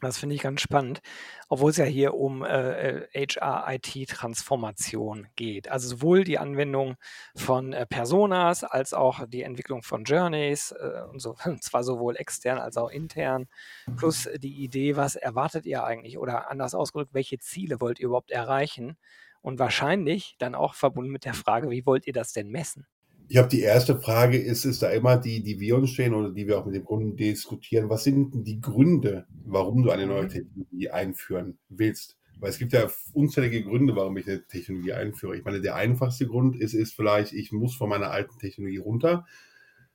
Das 0.02 0.18
finde 0.18 0.34
ich 0.34 0.42
ganz 0.42 0.60
spannend, 0.60 1.00
obwohl 1.48 1.70
es 1.70 1.78
ja 1.78 1.86
hier 1.86 2.12
um 2.12 2.44
äh, 2.44 3.06
HR-IT-Transformation 3.14 5.28
geht. 5.36 5.70
Also 5.70 5.88
sowohl 5.88 6.22
die 6.22 6.38
Anwendung 6.38 6.96
von 7.34 7.72
äh, 7.72 7.86
Personas 7.86 8.62
als 8.62 8.92
auch 8.92 9.26
die 9.26 9.40
Entwicklung 9.42 9.82
von 9.82 10.04
Journeys, 10.04 10.72
äh, 10.72 11.00
und 11.10 11.20
so, 11.20 11.34
und 11.46 11.62
zwar 11.62 11.82
sowohl 11.82 12.16
extern 12.16 12.58
als 12.58 12.76
auch 12.76 12.90
intern, 12.90 13.48
plus 13.96 14.28
die 14.36 14.62
Idee, 14.62 14.96
was 14.96 15.16
erwartet 15.16 15.64
ihr 15.64 15.84
eigentlich 15.84 16.18
oder 16.18 16.50
anders 16.50 16.74
ausgedrückt, 16.74 17.14
welche 17.14 17.38
Ziele 17.38 17.80
wollt 17.80 17.98
ihr 17.98 18.08
überhaupt 18.08 18.30
erreichen? 18.30 18.98
Und 19.40 19.58
wahrscheinlich 19.60 20.34
dann 20.38 20.54
auch 20.54 20.74
verbunden 20.74 21.12
mit 21.12 21.24
der 21.24 21.34
Frage, 21.34 21.70
wie 21.70 21.86
wollt 21.86 22.06
ihr 22.06 22.12
das 22.12 22.32
denn 22.32 22.50
messen? 22.50 22.86
Ich 23.28 23.34
glaube, 23.34 23.48
die 23.48 23.60
erste 23.60 23.98
Frage 23.98 24.38
ist, 24.38 24.64
ist 24.64 24.82
da 24.82 24.90
immer 24.90 25.16
die, 25.16 25.42
die 25.42 25.58
wir 25.58 25.76
uns 25.76 25.90
stellen 25.90 26.14
oder 26.14 26.30
die 26.30 26.46
wir 26.46 26.58
auch 26.58 26.66
mit 26.66 26.76
dem 26.76 26.84
Kunden 26.84 27.16
diskutieren. 27.16 27.90
Was 27.90 28.04
sind 28.04 28.32
denn 28.32 28.44
die 28.44 28.60
Gründe, 28.60 29.26
warum 29.44 29.82
du 29.82 29.90
eine 29.90 30.06
neue 30.06 30.24
mhm. 30.24 30.28
Technologie 30.28 30.90
einführen 30.90 31.58
willst? 31.68 32.16
Weil 32.38 32.50
es 32.50 32.58
gibt 32.58 32.72
ja 32.72 32.88
unzählige 33.14 33.64
Gründe, 33.64 33.96
warum 33.96 34.16
ich 34.16 34.28
eine 34.28 34.46
Technologie 34.46 34.92
einführe. 34.92 35.36
Ich 35.36 35.44
meine, 35.44 35.60
der 35.60 35.74
einfachste 35.74 36.26
Grund 36.26 36.54
ist, 36.54 36.74
ist 36.74 36.94
vielleicht, 36.94 37.32
ich 37.32 37.50
muss 37.50 37.74
von 37.74 37.88
meiner 37.88 38.10
alten 38.10 38.38
Technologie 38.38 38.78
runter, 38.78 39.26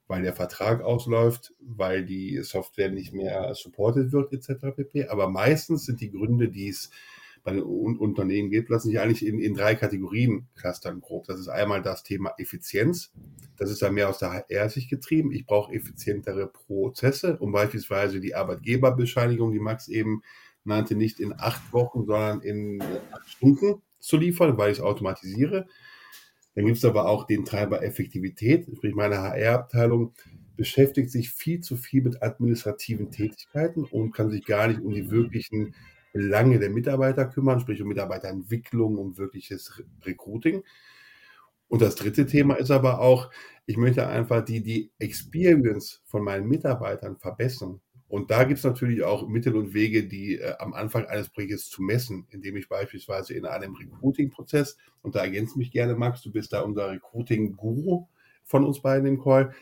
weil 0.08 0.24
der 0.24 0.34
Vertrag 0.34 0.82
ausläuft, 0.82 1.54
weil 1.62 2.04
die 2.04 2.40
Software 2.44 2.92
nicht 2.92 3.14
mehr 3.14 3.54
supported 3.54 4.12
wird, 4.12 4.34
etc. 4.34 4.76
pp. 4.76 5.08
Aber 5.08 5.30
meistens 5.30 5.86
sind 5.86 6.02
die 6.02 6.12
Gründe, 6.12 6.50
die 6.50 6.68
es 6.68 6.90
bei 7.44 7.52
den 7.52 7.64
Unternehmen 7.64 8.50
gibt, 8.50 8.70
lassen 8.70 8.90
sich 8.90 9.00
eigentlich 9.00 9.26
in, 9.26 9.40
in 9.40 9.54
drei 9.54 9.76
Kategorien 9.76 10.48
clustern 10.56 11.02
grob. 11.02 11.26
Das 11.26 11.40
ist 11.40 11.48
einmal 11.48 11.82
das 11.82 12.04
Thema 12.04 12.34
Effizienz. 12.38 13.12
Das 13.58 13.72
ist 13.72 13.82
dann 13.82 13.94
mehr 13.94 14.10
aus 14.10 14.20
der 14.20 14.32
HR-Sicht 14.32 14.90
getrieben. 14.90 15.32
Ich 15.32 15.46
brauche 15.46 15.74
effizientere 15.74 16.48
Prozesse, 16.48 17.38
um 17.38 17.52
beispielsweise 17.52 18.20
die 18.20 18.36
Arbeitgeberbescheinigung, 18.36 19.52
die 19.52 19.60
Max 19.60 19.88
eben 19.88 20.22
nannte, 20.64 20.96
nicht 20.96 21.20
in 21.20 21.34
acht 21.34 21.74
Wochen, 21.74 22.06
sondern 22.06 22.42
in 22.42 22.82
acht 23.12 23.30
Stunden 23.30 23.82
zu 24.00 24.18
liefern, 24.18 24.58
weil 24.58 24.72
ich 24.72 24.78
es 24.78 24.84
automatisiere. 24.84 25.68
Dann 26.56 26.66
gibt 26.66 26.78
es 26.78 26.86
aber 26.86 27.08
auch 27.08 27.26
den 27.26 27.46
Treiber 27.46 27.84
Effektivität, 27.84 28.68
sprich 28.76 28.94
meine 28.94 29.20
HR-Abteilung 29.20 30.14
beschäftigt 30.58 31.10
sich 31.10 31.32
viel 31.32 31.62
zu 31.62 31.76
viel 31.76 32.04
mit 32.04 32.22
administrativen 32.22 33.10
Tätigkeiten 33.10 33.84
und 33.84 34.12
kann 34.12 34.30
sich 34.30 34.46
gar 34.46 34.68
nicht 34.68 34.82
um 34.82 34.94
die 34.94 35.10
wirklichen 35.10 35.74
Belange 36.12 36.60
der 36.60 36.70
Mitarbeiter 36.70 37.26
kümmern, 37.26 37.60
sprich 37.60 37.82
um 37.82 37.88
Mitarbeiterentwicklung, 37.88 38.98
um 38.98 39.18
wirkliches 39.18 39.82
Recruiting. 40.04 40.64
Und 41.68 41.82
das 41.82 41.96
dritte 41.96 42.26
Thema 42.26 42.56
ist 42.56 42.70
aber 42.70 43.00
auch, 43.00 43.32
ich 43.66 43.78
möchte 43.78 44.06
einfach 44.06 44.44
die, 44.44 44.62
die 44.62 44.92
Experience 45.00 46.02
von 46.06 46.24
meinen 46.24 46.48
Mitarbeitern 46.48 47.18
verbessern. 47.18 47.80
Und 48.10 48.30
da 48.30 48.44
gibt 48.44 48.58
es 48.58 48.66
natürlich 48.66 49.04
auch 49.04 49.26
Mittel 49.26 49.56
und 49.56 49.74
Wege, 49.74 50.06
die 50.06 50.38
äh, 50.38 50.56
am 50.60 50.74
Anfang 50.74 51.06
eines 51.06 51.30
Projektes 51.30 51.70
zu 51.70 51.82
messen, 51.82 52.28
indem 52.30 52.58
ich 52.58 52.68
beispielsweise 52.68 53.34
in 53.36 53.46
einem 53.46 53.74
Recruiting-Prozess, 53.74 54.76
und 55.02 55.16
da 55.16 55.22
ergänzt 55.22 55.56
mich 55.56 55.72
gerne, 55.72 55.96
Max, 55.96 56.22
du 56.22 56.30
bist 56.30 56.52
da 56.52 56.60
unser 56.60 56.92
Recruiting-Guru 56.92 58.08
von 58.44 58.66
uns 58.66 58.82
beiden 58.82 59.08
im 59.08 59.22
Call, 59.24 59.54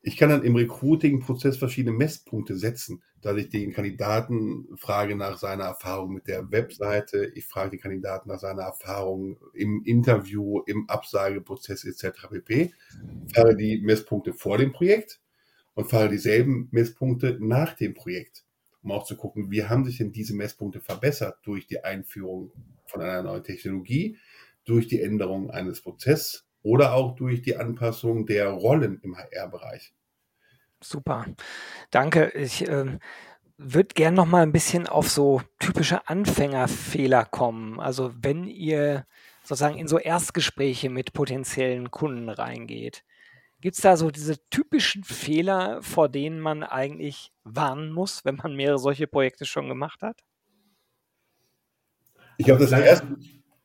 ich 0.00 0.16
kann 0.16 0.30
dann 0.30 0.44
im 0.44 0.54
Recruiting-Prozess 0.54 1.56
verschiedene 1.56 1.96
Messpunkte 1.96 2.56
setzen, 2.56 3.02
dass 3.20 3.36
ich 3.36 3.48
den 3.48 3.72
Kandidaten 3.72 4.68
frage 4.76 5.16
nach 5.16 5.38
seiner 5.38 5.64
Erfahrung 5.64 6.14
mit 6.14 6.28
der 6.28 6.50
Webseite, 6.52 7.32
ich 7.34 7.46
frage 7.46 7.70
den 7.70 7.80
Kandidaten 7.80 8.28
nach 8.28 8.38
seiner 8.38 8.62
Erfahrung 8.62 9.38
im 9.54 9.82
Interview, 9.84 10.60
im 10.66 10.88
Absageprozess 10.88 11.84
etc. 11.84 12.28
pp. 12.30 12.72
Fahre 13.34 13.56
die 13.56 13.80
Messpunkte 13.80 14.32
vor 14.32 14.56
dem 14.56 14.72
Projekt 14.72 15.20
und 15.74 15.90
fahre 15.90 16.08
dieselben 16.08 16.68
Messpunkte 16.70 17.38
nach 17.40 17.74
dem 17.74 17.94
Projekt, 17.94 18.44
um 18.82 18.92
auch 18.92 19.04
zu 19.04 19.16
gucken, 19.16 19.50
wie 19.50 19.64
haben 19.64 19.84
sich 19.84 19.98
denn 19.98 20.12
diese 20.12 20.34
Messpunkte 20.34 20.80
verbessert 20.80 21.38
durch 21.42 21.66
die 21.66 21.82
Einführung 21.82 22.52
von 22.86 23.02
einer 23.02 23.24
neuen 23.24 23.42
Technologie, 23.42 24.16
durch 24.64 24.86
die 24.86 25.02
Änderung 25.02 25.50
eines 25.50 25.80
Prozesses 25.80 26.47
oder 26.62 26.94
auch 26.94 27.16
durch 27.16 27.42
die 27.42 27.56
Anpassung 27.56 28.26
der 28.26 28.48
Rollen 28.50 29.00
im 29.02 29.16
HR-Bereich. 29.16 29.92
Super, 30.80 31.26
danke. 31.90 32.30
Ich 32.34 32.66
äh, 32.68 32.98
würde 33.56 33.94
gerne 33.94 34.16
noch 34.16 34.26
mal 34.26 34.42
ein 34.42 34.52
bisschen 34.52 34.86
auf 34.86 35.08
so 35.08 35.42
typische 35.58 36.08
Anfängerfehler 36.08 37.24
kommen. 37.24 37.80
Also 37.80 38.12
wenn 38.20 38.44
ihr 38.44 39.06
sozusagen 39.42 39.78
in 39.78 39.88
so 39.88 39.98
Erstgespräche 39.98 40.90
mit 40.90 41.12
potenziellen 41.12 41.90
Kunden 41.90 42.28
reingeht, 42.28 43.04
gibt 43.60 43.74
es 43.74 43.82
da 43.82 43.96
so 43.96 44.10
diese 44.10 44.36
typischen 44.50 45.02
Fehler, 45.02 45.82
vor 45.82 46.08
denen 46.08 46.38
man 46.38 46.62
eigentlich 46.62 47.32
warnen 47.42 47.92
muss, 47.92 48.24
wenn 48.24 48.36
man 48.36 48.54
mehrere 48.54 48.78
solche 48.78 49.08
Projekte 49.08 49.46
schon 49.46 49.68
gemacht 49.68 50.02
hat? 50.02 50.20
Ich 52.36 52.46
glaube, 52.46 52.60
das 52.60 52.70
erste, 52.70 53.16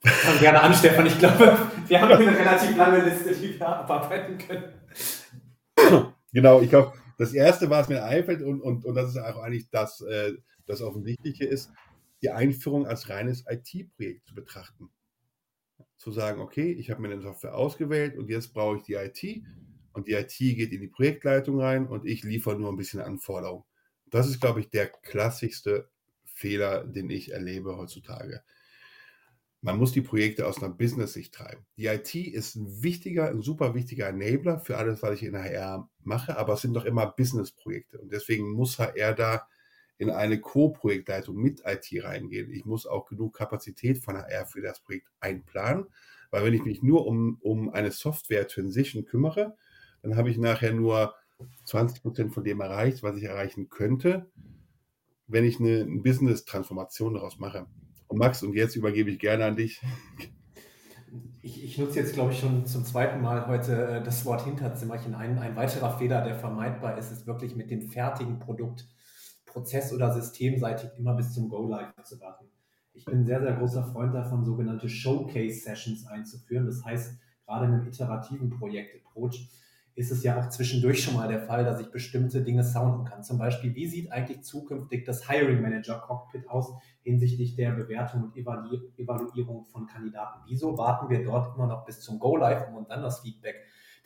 Fang 0.05 0.39
gerne 0.39 0.61
an, 0.61 0.73
Stefan. 0.73 1.05
Ich 1.05 1.17
glaube, 1.17 1.57
wir 1.87 2.01
haben 2.01 2.11
eine 2.11 2.37
relativ 2.37 2.75
lange 2.75 3.03
Liste, 3.03 3.35
die 3.35 3.59
wir 3.59 3.67
abarbeiten 3.67 4.37
können. 4.37 4.73
Genau, 6.33 6.61
ich 6.61 6.69
glaube, 6.69 6.93
das 7.17 7.33
Erste, 7.33 7.69
was 7.69 7.89
mir 7.89 8.03
einfällt, 8.03 8.41
und, 8.41 8.61
und, 8.61 8.85
und 8.85 8.95
das 8.95 9.09
ist 9.09 9.17
auch 9.17 9.37
eigentlich 9.41 9.69
das, 9.69 10.01
äh, 10.01 10.33
das 10.65 10.81
Offensichtliche 10.81 11.45
ist, 11.45 11.71
die 12.21 12.31
Einführung 12.31 12.87
als 12.87 13.09
reines 13.09 13.45
IT-Projekt 13.47 14.25
zu 14.25 14.33
betrachten. 14.33 14.89
Zu 15.97 16.11
sagen, 16.11 16.41
okay, 16.41 16.71
ich 16.71 16.89
habe 16.89 17.01
mir 17.01 17.11
eine 17.11 17.21
Software 17.21 17.55
ausgewählt 17.55 18.17
und 18.17 18.29
jetzt 18.29 18.53
brauche 18.53 18.77
ich 18.77 18.83
die 18.83 18.93
IT 18.93 19.43
und 19.93 20.07
die 20.07 20.13
IT 20.13 20.37
geht 20.37 20.71
in 20.71 20.81
die 20.81 20.87
Projektleitung 20.87 21.59
rein 21.59 21.87
und 21.87 22.05
ich 22.05 22.23
liefere 22.23 22.57
nur 22.57 22.71
ein 22.71 22.77
bisschen 22.77 23.01
Anforderungen. 23.01 23.63
Das 24.09 24.27
ist, 24.27 24.41
glaube 24.41 24.59
ich, 24.59 24.69
der 24.69 24.87
klassischste 24.87 25.89
Fehler, 26.25 26.85
den 26.85 27.09
ich 27.09 27.31
erlebe 27.31 27.77
heutzutage. 27.77 28.43
Man 29.63 29.77
muss 29.77 29.93
die 29.93 30.01
Projekte 30.01 30.45
aus 30.45 30.61
einer 30.61 30.73
Business-Sicht 30.73 31.33
treiben. 31.33 31.65
Die 31.77 31.85
IT 31.85 32.13
ist 32.15 32.57
ein 32.57 32.83
wichtiger, 32.83 33.29
ein 33.29 33.41
super 33.41 33.73
wichtiger 33.73 34.09
Enabler 34.09 34.59
für 34.59 34.77
alles, 34.77 35.01
was 35.01 35.13
ich 35.13 35.23
in 35.23 35.37
HR 35.37 35.89
mache, 36.03 36.37
aber 36.37 36.55
es 36.55 36.61
sind 36.61 36.73
doch 36.73 36.83
immer 36.83 37.07
Business-Projekte. 37.07 37.97
Und 37.97 38.11
deswegen 38.11 38.51
muss 38.51 38.77
HR 38.77 39.13
da 39.13 39.47
in 39.97 40.09
eine 40.09 40.41
Co-Projektleitung 40.41 41.37
mit 41.37 41.61
IT 41.65 41.87
reingehen. 42.03 42.51
Ich 42.51 42.65
muss 42.65 42.85
auch 42.85 43.05
genug 43.05 43.37
Kapazität 43.37 43.99
von 43.99 44.17
HR 44.17 44.45
für 44.47 44.59
das 44.59 44.81
Projekt 44.81 45.07
einplanen, 45.21 45.85
weil 46.29 46.43
wenn 46.43 46.53
ich 46.53 46.65
mich 46.65 46.83
nur 46.83 47.07
um, 47.07 47.37
um 47.39 47.69
eine 47.69 47.91
Software-Transition 47.91 49.05
kümmere, 49.05 49.55
dann 50.01 50.17
habe 50.17 50.29
ich 50.29 50.37
nachher 50.37 50.73
nur 50.73 51.15
20 51.63 52.01
Prozent 52.01 52.33
von 52.33 52.43
dem 52.43 52.59
erreicht, 52.59 53.01
was 53.01 53.15
ich 53.15 53.23
erreichen 53.23 53.69
könnte, 53.69 54.29
wenn 55.27 55.45
ich 55.45 55.61
eine, 55.61 55.83
eine 55.83 56.01
Business-Transformation 56.01 57.13
daraus 57.13 57.39
mache. 57.39 57.65
Max, 58.15 58.43
und 58.43 58.53
jetzt 58.53 58.75
übergebe 58.75 59.09
ich 59.09 59.19
gerne 59.19 59.45
an 59.45 59.55
dich. 59.55 59.81
Ich, 61.41 61.63
ich 61.63 61.77
nutze 61.77 61.99
jetzt, 61.99 62.13
glaube 62.13 62.31
ich, 62.31 62.39
schon 62.39 62.65
zum 62.65 62.85
zweiten 62.85 63.21
Mal 63.21 63.47
heute 63.47 63.87
äh, 63.87 64.03
das 64.03 64.25
Wort 64.25 64.45
Hinterzimmerchen. 64.45 65.13
Ein, 65.13 65.37
ein 65.39 65.55
weiterer 65.55 65.97
Fehler, 65.97 66.23
der 66.23 66.35
vermeidbar 66.35 66.97
ist, 66.97 67.11
ist 67.11 67.27
wirklich 67.27 67.55
mit 67.55 67.69
dem 67.69 67.81
fertigen 67.81 68.39
Produkt 68.39 68.87
prozess- 69.45 69.93
oder 69.93 70.13
systemseitig 70.13 70.89
immer 70.97 71.13
bis 71.13 71.33
zum 71.33 71.49
Go-Live 71.49 71.93
zu 72.03 72.19
warten. 72.19 72.45
Ich 72.93 73.05
bin 73.05 73.19
ein 73.19 73.25
sehr, 73.25 73.41
sehr 73.41 73.53
großer 73.53 73.83
Freund 73.83 74.13
davon, 74.13 74.45
sogenannte 74.45 74.87
Showcase-Sessions 74.87 76.05
einzuführen. 76.07 76.65
Das 76.65 76.83
heißt, 76.83 77.17
gerade 77.45 77.65
in 77.65 77.73
einem 77.73 77.87
iterativen 77.87 78.49
Projekt-Approach 78.49 79.49
ist 79.95 80.11
es 80.11 80.23
ja 80.23 80.39
auch 80.39 80.49
zwischendurch 80.49 81.03
schon 81.03 81.13
mal 81.13 81.27
der 81.27 81.41
Fall, 81.41 81.63
dass 81.63 81.79
ich 81.79 81.91
bestimmte 81.91 82.41
Dinge 82.41 82.63
sounden 82.63 83.05
kann. 83.05 83.23
Zum 83.23 83.37
Beispiel, 83.37 83.75
wie 83.75 83.87
sieht 83.87 84.11
eigentlich 84.11 84.41
zukünftig 84.41 85.05
das 85.05 85.29
Hiring 85.29 85.61
Manager 85.61 85.99
Cockpit 85.99 86.49
aus 86.49 86.73
hinsichtlich 87.03 87.55
der 87.55 87.71
Bewertung 87.71 88.23
und 88.23 88.35
Evalu 88.35 88.89
Evaluierung 88.97 89.65
von 89.65 89.85
Kandidaten? 89.85 90.39
Wieso 90.47 90.77
warten 90.77 91.09
wir 91.09 91.23
dort 91.23 91.55
immer 91.55 91.67
noch 91.67 91.85
bis 91.85 92.01
zum 92.01 92.17
Go 92.17 92.37
Live, 92.37 92.67
um 92.69 92.75
uns 92.75 92.87
dann 92.87 93.03
das 93.03 93.19
Feedback 93.19 93.55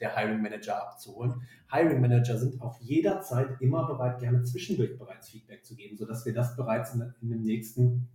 der 0.02 0.14
Hiring 0.14 0.42
Manager 0.42 0.82
abzuholen? 0.82 1.42
Hiring 1.72 2.02
Manager 2.02 2.38
sind 2.38 2.62
auf 2.62 2.78
jeder 2.82 3.22
Zeit 3.22 3.62
immer 3.62 3.88
bereit, 3.88 4.20
gerne 4.20 4.44
zwischendurch 4.44 4.98
bereits 4.98 5.30
Feedback 5.30 5.64
zu 5.64 5.76
geben, 5.76 5.96
sodass 5.96 6.26
wir 6.26 6.34
das 6.34 6.58
bereits 6.58 6.96
in, 6.96 7.14
in 7.22 7.30
dem 7.30 7.44
nächsten 7.44 8.10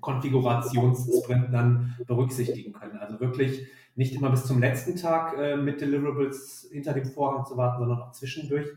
Konfigurationssprint 0.00 1.52
dann 1.52 1.96
berücksichtigen 2.06 2.72
können. 2.72 2.98
Also 2.98 3.20
wirklich 3.20 3.66
nicht 3.96 4.14
immer 4.14 4.30
bis 4.30 4.44
zum 4.44 4.60
letzten 4.60 4.96
Tag 4.96 5.36
äh, 5.38 5.56
mit 5.56 5.80
Deliverables 5.80 6.68
hinter 6.70 6.92
dem 6.92 7.06
Vorhang 7.06 7.46
zu 7.46 7.56
warten, 7.56 7.80
sondern 7.80 8.02
auch 8.02 8.12
zwischendurch 8.12 8.68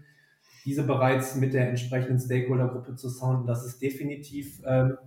diese 0.66 0.84
bereits 0.84 1.36
mit 1.36 1.54
der 1.54 1.70
entsprechenden 1.70 2.20
Stakeholder-Gruppe 2.20 2.96
zu 2.96 3.10
sounden. 3.10 3.46
Das 3.46 3.66
ist 3.66 3.82
definitiv 3.82 4.62
ähm, 4.66 4.98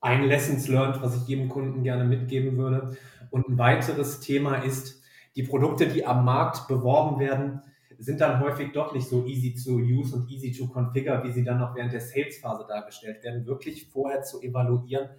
ein 0.00 0.24
Lessons 0.24 0.68
learned, 0.68 1.02
was 1.02 1.16
ich 1.16 1.28
jedem 1.28 1.48
Kunden 1.48 1.82
gerne 1.82 2.04
mitgeben 2.04 2.56
würde. 2.56 2.96
Und 3.30 3.48
ein 3.48 3.58
weiteres 3.58 4.20
Thema 4.20 4.56
ist, 4.56 5.02
die 5.36 5.42
Produkte, 5.42 5.86
die 5.86 6.06
am 6.06 6.24
Markt 6.24 6.66
beworben 6.66 7.20
werden, 7.20 7.62
sind 7.98 8.20
dann 8.20 8.40
häufig 8.40 8.72
doch 8.72 8.94
nicht 8.94 9.08
so 9.08 9.26
easy 9.26 9.54
to 9.54 9.76
use 9.76 10.14
und 10.14 10.30
easy 10.30 10.52
to 10.52 10.68
configure, 10.68 11.22
wie 11.24 11.32
sie 11.32 11.44
dann 11.44 11.58
noch 11.58 11.74
während 11.74 11.92
der 11.92 12.00
Sales-Phase 12.00 12.64
dargestellt 12.68 13.22
werden. 13.24 13.44
Wirklich 13.44 13.88
vorher 13.90 14.22
zu 14.22 14.40
evaluieren, 14.40 15.10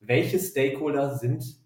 welche 0.00 0.38
Stakeholder 0.38 1.16
sind 1.16 1.63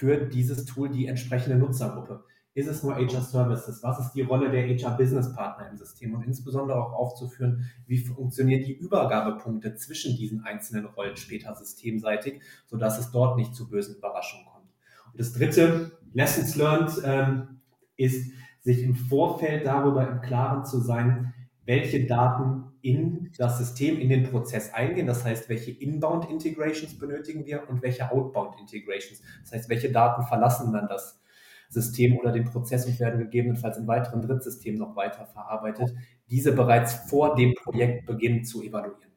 für 0.00 0.16
dieses 0.16 0.64
Tool 0.64 0.88
die 0.88 1.08
entsprechende 1.08 1.58
Nutzergruppe. 1.58 2.24
Ist 2.54 2.68
es 2.68 2.82
nur 2.82 2.96
HR 2.96 3.20
Services? 3.20 3.82
Was 3.82 4.00
ist 4.00 4.12
die 4.12 4.22
Rolle 4.22 4.50
der 4.50 4.66
HR 4.66 4.96
Business 4.96 5.30
Partner 5.34 5.68
im 5.68 5.76
System? 5.76 6.14
Und 6.14 6.24
insbesondere 6.24 6.82
auch 6.82 6.94
aufzuführen, 6.94 7.70
wie 7.86 7.98
funktionieren 7.98 8.64
die 8.64 8.72
Übergabepunkte 8.72 9.74
zwischen 9.74 10.16
diesen 10.16 10.42
einzelnen 10.42 10.86
Rollen 10.86 11.16
später 11.16 11.54
systemseitig, 11.54 12.40
sodass 12.66 12.98
es 12.98 13.10
dort 13.10 13.36
nicht 13.36 13.54
zu 13.54 13.68
bösen 13.68 13.96
Überraschungen 13.96 14.46
kommt. 14.46 14.70
Und 15.12 15.20
das 15.20 15.34
dritte, 15.34 15.92
Lessons 16.14 16.56
learned, 16.56 17.02
ähm, 17.04 17.60
ist, 17.96 18.32
sich 18.62 18.82
im 18.82 18.94
Vorfeld 18.94 19.66
darüber 19.66 20.08
im 20.08 20.22
Klaren 20.22 20.64
zu 20.64 20.80
sein, 20.80 21.34
welche 21.70 22.04
Daten 22.04 22.64
in 22.82 23.30
das 23.38 23.58
System, 23.58 24.00
in 24.00 24.08
den 24.08 24.24
Prozess 24.24 24.74
eingehen. 24.74 25.06
Das 25.06 25.24
heißt, 25.24 25.48
welche 25.48 25.70
Inbound-Integrations 25.70 26.98
benötigen 26.98 27.46
wir 27.46 27.68
und 27.68 27.80
welche 27.80 28.10
Outbound-Integrations. 28.10 29.22
Das 29.42 29.52
heißt, 29.52 29.68
welche 29.68 29.92
Daten 29.92 30.24
verlassen 30.24 30.72
dann 30.72 30.88
das 30.88 31.22
System 31.68 32.18
oder 32.18 32.32
den 32.32 32.44
Prozess 32.44 32.86
und 32.86 32.98
werden 32.98 33.20
gegebenenfalls 33.20 33.78
in 33.78 33.86
weiteren 33.86 34.20
Drittsystemen 34.20 34.80
noch 34.80 34.96
weiter 34.96 35.26
verarbeitet. 35.26 35.94
Diese 36.28 36.50
bereits 36.50 37.08
vor 37.08 37.36
dem 37.36 37.54
Projektbeginn 37.54 38.42
zu 38.44 38.64
evaluieren. 38.64 39.12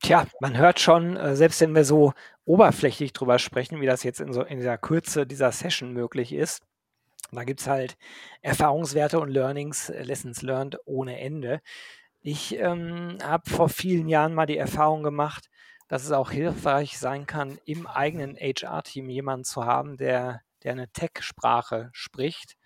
Tja, 0.00 0.26
man 0.40 0.58
hört 0.58 0.80
schon, 0.80 1.16
äh, 1.16 1.36
selbst 1.36 1.60
wenn 1.60 1.76
wir 1.76 1.84
so 1.84 2.12
oberflächlich 2.44 3.12
drüber 3.12 3.38
sprechen, 3.38 3.80
wie 3.80 3.86
das 3.86 4.02
jetzt 4.02 4.20
in, 4.20 4.32
so, 4.32 4.42
in 4.42 4.56
dieser 4.58 4.78
Kürze 4.78 5.28
dieser 5.28 5.52
Session 5.52 5.92
möglich 5.92 6.32
ist, 6.32 6.64
da 7.36 7.44
gibt 7.44 7.60
es 7.60 7.66
halt 7.66 7.96
Erfahrungswerte 8.42 9.18
und 9.20 9.28
Learnings, 9.28 9.90
äh, 9.90 10.02
Lessons 10.02 10.42
learned 10.42 10.78
ohne 10.84 11.18
Ende. 11.20 11.60
Ich 12.20 12.58
ähm, 12.58 13.18
habe 13.22 13.50
vor 13.50 13.68
vielen 13.68 14.08
Jahren 14.08 14.34
mal 14.34 14.46
die 14.46 14.56
Erfahrung 14.56 15.02
gemacht, 15.02 15.50
dass 15.88 16.04
es 16.04 16.12
auch 16.12 16.30
hilfreich 16.30 16.98
sein 16.98 17.26
kann, 17.26 17.58
im 17.66 17.86
eigenen 17.86 18.36
HR-Team 18.36 19.10
jemanden 19.10 19.44
zu 19.44 19.64
haben, 19.66 19.96
der, 19.96 20.40
der 20.62 20.72
eine 20.72 20.88
Tech-Sprache 20.88 21.90
spricht 21.92 22.56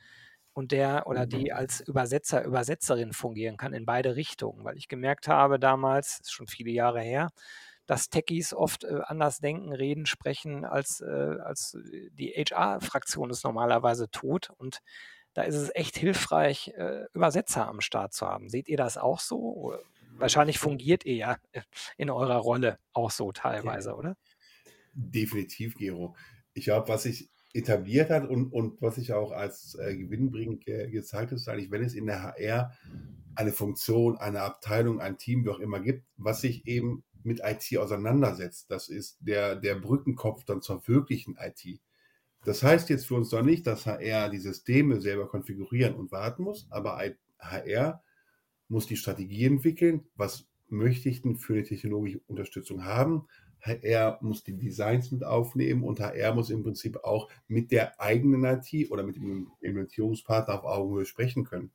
und 0.53 0.73
der 0.73 1.07
oder 1.07 1.27
die 1.27 1.51
mhm. 1.51 1.57
als 1.57 1.81
Übersetzer, 1.81 2.45
Übersetzerin 2.45 3.13
fungieren 3.13 3.57
kann 3.57 3.73
in 3.73 3.87
beide 3.87 4.17
Richtungen, 4.17 4.65
weil 4.65 4.77
ich 4.77 4.89
gemerkt 4.89 5.29
habe 5.29 5.59
damals, 5.59 6.21
ist 6.21 6.33
schon 6.33 6.47
viele 6.47 6.71
Jahre 6.71 7.01
her, 7.01 7.31
dass 7.89 8.11
Techies 8.11 8.53
oft 8.53 8.85
äh, 8.85 9.01
anders 9.05 9.39
denken, 9.39 9.73
reden, 9.73 10.07
sprechen, 10.07 10.65
als, 10.65 11.01
äh, 11.01 11.07
als 11.43 11.77
die 12.13 12.29
HR-Fraktion 12.29 13.31
es 13.31 13.43
normalerweise 13.43 14.11
tut. 14.11 14.51
Und 14.59 14.81
da 15.33 15.43
ist 15.43 15.57
es 15.57 15.75
echt 15.75 15.97
hilfreich, 15.97 16.69
äh, 16.77 17.07
Übersetzer 17.15 17.67
am 17.67 17.81
Start 17.81 18.13
zu 18.13 18.27
haben. 18.27 18.51
Seht 18.51 18.69
ihr 18.69 18.77
das 18.77 18.99
auch 18.99 19.21
so? 19.21 19.75
Wahrscheinlich 20.19 20.59
fungiert 20.59 21.07
ihr 21.07 21.17
ja 21.17 21.37
in 21.97 22.11
eurer 22.11 22.37
Rolle 22.37 22.79
auch 22.93 23.11
so 23.11 23.33
teilweise, 23.33 23.97
oder? 23.97 24.17
Definitiv, 24.93 25.75
Gero. 25.77 26.15
Ich 26.53 26.65
glaube, 26.65 26.89
was 26.89 27.05
sich 27.05 27.31
etabliert 27.55 28.11
hat 28.11 28.29
und, 28.29 28.53
und 28.53 28.83
was 28.83 28.97
sich 28.97 29.15
auch 29.15 29.33
als 29.33 29.77
äh, 29.77 29.97
gewinnbringend 29.97 30.67
ge 30.67 30.91
gezeigt 30.91 31.33
ist, 31.33 31.49
eigentlich, 31.49 31.71
wenn 31.71 31.83
es 31.83 31.95
in 31.95 32.07
der 32.07 32.23
HR 32.23 32.73
eine 33.35 33.53
Funktion, 33.53 34.19
eine 34.19 34.43
Abteilung, 34.43 35.01
ein 35.01 35.17
Team, 35.17 35.45
wie 35.45 35.51
auch 35.51 35.61
immer 35.61 35.81
gibt, 35.81 36.05
was 36.17 36.43
sich 36.43 36.67
eben 36.67 37.05
mit 37.23 37.41
IT 37.45 37.77
auseinandersetzt. 37.79 38.71
Das 38.71 38.89
ist 38.89 39.19
der, 39.21 39.57
der 39.57 39.75
Brückenkopf 39.75 40.45
dann 40.45 40.63
zur 40.63 40.87
wirklichen 40.87 41.37
IT. 41.39 41.81
Das 42.45 42.63
heißt 42.63 42.89
jetzt 42.89 43.07
für 43.07 43.15
uns 43.15 43.31
doch 43.31 43.43
nicht, 43.43 43.67
dass 43.67 43.87
HR 43.87 44.31
die 44.31 44.39
Systeme 44.39 45.01
selber 45.01 45.29
konfigurieren 45.29 45.95
und 45.95 46.13
warten 46.13 46.45
muss, 46.45 46.67
aber 46.71 47.01
HR 47.39 48.03
muss 48.69 48.87
die 48.87 48.97
Strategie 48.97 49.45
entwickeln, 49.45 50.07
was 50.15 50.47
möchte 50.69 51.09
ich 51.09 51.23
denn 51.23 51.37
für 51.37 51.55
eine 51.55 51.65
technologische 51.65 52.21
Unterstützung 52.27 52.85
haben. 52.85 53.27
HR 53.61 54.19
muss 54.23 54.45
die 54.45 54.57
Designs 54.57 55.11
mit 55.11 55.25
aufnehmen 55.25 55.83
und 55.83 56.01
HR 56.01 56.35
muss 56.35 56.51
im 56.51 56.63
Prinzip 56.63 56.99
auch 57.03 57.29
mit 57.49 57.73
der 57.73 58.01
eigenen 58.01 58.45
IT 58.45 58.91
oder 58.91 59.03
mit 59.03 59.17
dem 59.17 59.51
Implementierungspartner 59.61 60.55
auf 60.55 60.65
Augenhöhe 60.65 61.07
sprechen 61.07 61.45
können. 61.45 61.73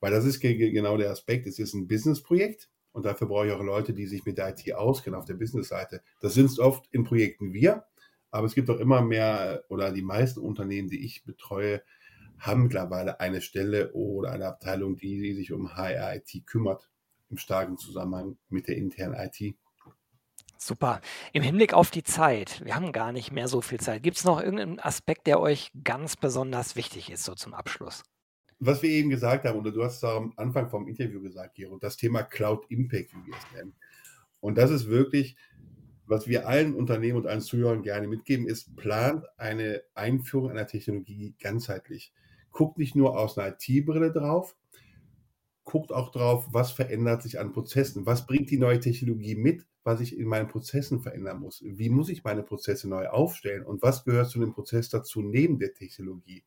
Weil 0.00 0.12
das 0.12 0.24
ist 0.24 0.40
genau 0.40 0.96
der 0.96 1.10
Aspekt. 1.10 1.46
Es 1.46 1.58
ist 1.58 1.74
ein 1.74 1.88
Businessprojekt 1.88 2.70
und 2.94 3.04
dafür 3.04 3.26
brauche 3.26 3.48
ich 3.48 3.52
auch 3.52 3.62
Leute, 3.62 3.92
die 3.92 4.06
sich 4.06 4.24
mit 4.24 4.38
der 4.38 4.50
IT 4.50 4.72
auskennen 4.72 5.18
auf 5.18 5.24
der 5.24 5.34
Business-Seite. 5.34 6.00
Das 6.20 6.34
sind 6.34 6.56
oft 6.60 6.86
in 6.92 7.02
Projekten 7.02 7.52
wir, 7.52 7.84
aber 8.30 8.46
es 8.46 8.54
gibt 8.54 8.70
auch 8.70 8.78
immer 8.78 9.02
mehr 9.02 9.64
oder 9.68 9.92
die 9.92 10.02
meisten 10.02 10.40
Unternehmen, 10.40 10.88
die 10.88 11.04
ich 11.04 11.24
betreue, 11.24 11.82
haben 12.38 12.62
mittlerweile 12.62 13.18
eine 13.18 13.40
Stelle 13.40 13.92
oder 13.94 14.30
eine 14.30 14.46
Abteilung, 14.46 14.96
die, 14.96 15.34
sich 15.34 15.52
um 15.52 15.74
HR-IT 15.74 16.46
kümmert, 16.46 16.88
im 17.30 17.36
starken 17.36 17.78
Zusammenhang 17.78 18.38
mit 18.48 18.68
der 18.68 18.76
internen 18.76 19.14
IT. 19.14 19.56
Super. 20.56 21.00
Im 21.32 21.42
Hinblick 21.42 21.74
auf 21.74 21.90
die 21.90 22.04
Zeit, 22.04 22.64
wir 22.64 22.76
haben 22.76 22.92
gar 22.92 23.10
nicht 23.10 23.32
mehr 23.32 23.48
so 23.48 23.60
viel 23.60 23.80
Zeit. 23.80 24.04
Gibt 24.04 24.18
es 24.18 24.24
noch 24.24 24.40
irgendeinen 24.40 24.78
Aspekt, 24.78 25.26
der 25.26 25.40
euch 25.40 25.72
ganz 25.82 26.16
besonders 26.16 26.76
wichtig 26.76 27.10
ist, 27.10 27.24
so 27.24 27.34
zum 27.34 27.54
Abschluss? 27.54 28.04
Was 28.66 28.82
wir 28.82 28.90
eben 28.90 29.10
gesagt 29.10 29.44
haben, 29.44 29.58
oder 29.58 29.72
du 29.72 29.84
hast 29.84 29.96
es 29.96 30.04
am 30.04 30.32
Anfang 30.36 30.68
vom 30.68 30.88
Interview 30.88 31.20
gesagt, 31.20 31.56
Gero, 31.56 31.78
das 31.78 31.96
Thema 31.96 32.22
Cloud 32.22 32.64
Impact, 32.70 33.12
wie 33.14 33.26
wir 33.26 33.34
es 33.34 33.56
nennen. 33.56 33.74
Und 34.40 34.58
das 34.58 34.70
ist 34.70 34.88
wirklich, 34.88 35.36
was 36.06 36.26
wir 36.26 36.46
allen 36.46 36.74
Unternehmen 36.74 37.18
und 37.18 37.26
allen 37.26 37.40
Zuhörern 37.40 37.82
gerne 37.82 38.08
mitgeben, 38.08 38.46
ist, 38.46 38.76
plant 38.76 39.24
eine 39.36 39.82
Einführung 39.94 40.50
einer 40.50 40.66
Technologie 40.66 41.34
ganzheitlich. 41.40 42.12
Guckt 42.50 42.78
nicht 42.78 42.94
nur 42.94 43.18
aus 43.18 43.38
einer 43.38 43.56
IT-Brille 43.58 44.12
drauf, 44.12 44.56
guckt 45.64 45.92
auch 45.92 46.10
drauf, 46.10 46.48
was 46.52 46.72
verändert 46.72 47.22
sich 47.22 47.40
an 47.40 47.52
Prozessen, 47.52 48.06
was 48.06 48.26
bringt 48.26 48.50
die 48.50 48.58
neue 48.58 48.80
Technologie 48.80 49.34
mit, 49.34 49.66
was 49.82 50.00
ich 50.00 50.16
in 50.16 50.28
meinen 50.28 50.48
Prozessen 50.48 51.00
verändern 51.00 51.40
muss, 51.40 51.62
wie 51.66 51.90
muss 51.90 52.08
ich 52.08 52.24
meine 52.24 52.42
Prozesse 52.42 52.88
neu 52.88 53.08
aufstellen 53.08 53.64
und 53.64 53.82
was 53.82 54.04
gehört 54.04 54.28
zu 54.28 54.40
dem 54.40 54.52
Prozess 54.52 54.88
dazu 54.88 55.20
neben 55.20 55.58
der 55.58 55.74
Technologie 55.74 56.44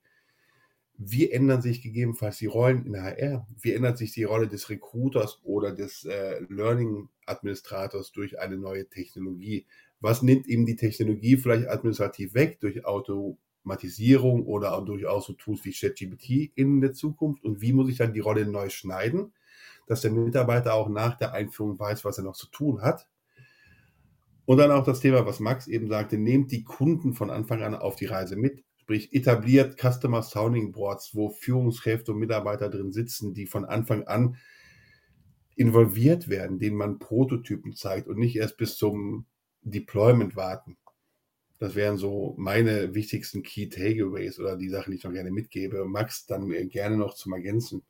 wie 0.98 1.30
ändern 1.30 1.62
sich 1.62 1.82
gegebenenfalls 1.82 2.38
die 2.38 2.48
Rollen 2.48 2.86
in 2.86 3.00
HR? 3.00 3.48
Wie 3.62 3.74
ändert 3.74 4.00
sich 4.00 4.14
die 4.14 4.24
Rolle 4.24 4.48
des 4.48 4.70
Recruiters 4.70 5.40
oder 5.44 5.72
des 5.72 6.06
äh, 6.06 6.40
Learning-Administrators 6.50 8.12
durch 8.12 8.40
eine 8.40 8.58
neue 8.58 8.90
Technologie? 8.90 9.68
Was 10.00 10.24
nimmt 10.24 10.48
ihm 10.48 10.66
die 10.66 10.76
Technologie 10.76 11.38
vielleicht 11.38 11.68
administrativ 11.70 12.34
weg 12.34 12.60
durch 12.60 12.84
Automatisierung 12.86 14.46
oder 14.46 14.74
auch 14.74 14.86
durchaus 14.86 15.28
so 15.28 15.34
Tools 15.34 15.64
wie 15.66 15.72
ChatGPT 15.72 16.52
in 16.56 16.82
der 16.82 16.94
Zukunft? 16.94 17.44
Und 17.44 17.62
wie 17.62 17.74
muss 17.74 17.90
ich 17.90 17.98
dann 17.98 18.14
die 18.14 18.20
Rolle 18.20 18.48
neu 18.48 18.70
schneiden, 18.70 19.34
dass 19.86 20.02
der 20.02 20.12
Mitarbeiter 20.12 20.74
auch 20.74 20.90
nach 20.90 21.16
der 21.16 21.34
Einführung 21.34 21.80
weiß, 21.80 22.06
was 22.06 22.18
er 22.18 22.24
noch 22.24 22.36
zu 22.36 22.48
tun 22.48 22.82
hat? 22.82 23.08
Und 24.46 24.58
dann 24.58 24.72
auch 24.72 24.84
das 24.84 25.02
Thema, 25.02 25.26
was 25.28 25.40
Max 25.42 25.68
eben 25.68 25.90
sagte, 25.90 26.18
nehmt 26.18 26.52
die 26.52 26.64
Kunden 26.64 27.14
von 27.14 27.30
Anfang 27.30 27.62
an 27.62 27.76
auf 27.76 27.98
die 27.98 28.06
Reise 28.06 28.36
mit 28.36 28.64
sprich 28.88 29.14
etabliert 29.14 29.78
Customer 29.78 30.24
Sounding 30.24 30.72
Boards, 30.72 31.14
wo 31.14 31.28
Führungskräfte 31.28 32.14
und 32.14 32.20
Mitarbeiter 32.20 32.70
drin 32.70 32.94
sitzen, 32.94 33.34
die 33.34 33.46
von 33.46 33.66
Anfang 33.66 34.08
an 34.08 34.38
involviert 35.58 36.30
werden, 36.30 36.58
denen 36.58 36.78
man 36.78 36.98
Prototypen 36.98 37.76
zeigt 37.76 38.08
und 38.08 38.18
nicht 38.18 38.38
erst 38.38 38.56
bis 38.56 38.78
zum 38.78 39.26
Deployment 39.62 40.38
warten. 40.38 40.78
Das 41.60 41.76
wären 41.76 41.98
so 41.98 42.34
meine 42.38 42.96
wichtigsten 42.96 43.44
Key 43.44 43.68
Takeaways 43.68 44.40
oder 44.40 44.56
die 44.56 44.70
Sachen, 44.70 44.92
die 44.92 45.00
ich 45.00 45.04
noch 45.04 45.12
gerne 45.12 45.32
mitgebe. 45.32 45.84
Max, 45.84 46.26
dann 46.26 46.48
gerne 46.70 46.96
noch 46.96 47.14
zum 47.14 47.34
Ergänzen. 47.34 47.84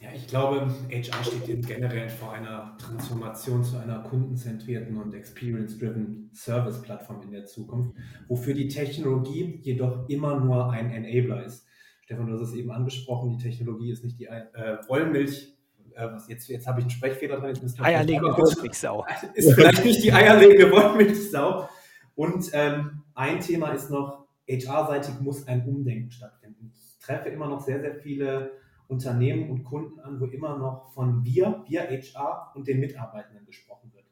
Ja, 0.00 0.10
ich 0.14 0.28
glaube, 0.28 0.72
HR 0.90 1.24
steht 1.24 1.66
generell 1.66 2.08
vor 2.08 2.32
einer 2.32 2.76
Transformation 2.78 3.64
zu 3.64 3.78
einer 3.78 3.98
kundenzentrierten 4.04 4.96
und 4.96 5.12
experience-driven 5.12 6.30
Service-Plattform 6.32 7.22
in 7.22 7.32
der 7.32 7.46
Zukunft, 7.46 7.96
wofür 8.28 8.54
die 8.54 8.68
Technologie 8.68 9.58
jedoch 9.62 10.08
immer 10.08 10.38
nur 10.38 10.70
ein 10.70 10.92
Enabler 10.92 11.44
ist. 11.44 11.66
Stefan, 12.04 12.28
du 12.28 12.34
hast 12.34 12.42
es 12.42 12.54
eben 12.54 12.70
angesprochen, 12.70 13.36
die 13.36 13.42
Technologie 13.42 13.90
ist 13.90 14.04
nicht 14.04 14.20
die 14.20 14.26
äh, 14.26 14.78
Wollmilch. 14.86 15.56
Äh, 15.96 16.06
jetzt 16.28 16.48
jetzt 16.48 16.68
habe 16.68 16.78
ich 16.78 16.84
einen 16.84 16.90
Sprechfehler 16.90 17.40
drin. 17.40 17.56
Jetzt 17.60 17.80
eierlegende 17.80 18.36
Wollmilchsau. 18.36 19.04
Ist 19.34 19.52
vielleicht 19.52 19.84
nicht 19.84 20.04
die 20.04 20.12
eierlegende 20.12 20.70
Wollmilchsau. 20.70 21.68
Und 22.14 22.50
ähm, 22.52 23.02
ein 23.14 23.40
Thema 23.40 23.72
ist 23.72 23.90
noch, 23.90 24.28
HR-seitig 24.48 25.20
muss 25.20 25.46
ein 25.46 25.66
Umdenken 25.66 26.10
stattfinden. 26.10 26.72
Ich 26.72 26.98
treffe 27.04 27.28
immer 27.28 27.48
noch 27.48 27.60
sehr, 27.60 27.80
sehr 27.80 27.96
viele 27.96 28.52
Unternehmen 28.88 29.50
und 29.50 29.64
Kunden 29.64 30.00
an, 30.00 30.18
wo 30.18 30.24
immer 30.24 30.58
noch 30.58 30.92
von 30.92 31.24
wir, 31.24 31.62
wir 31.68 31.82
HR 31.82 32.52
und 32.54 32.66
den 32.66 32.80
Mitarbeitenden 32.80 33.46
gesprochen 33.46 33.92
wird. 33.94 34.06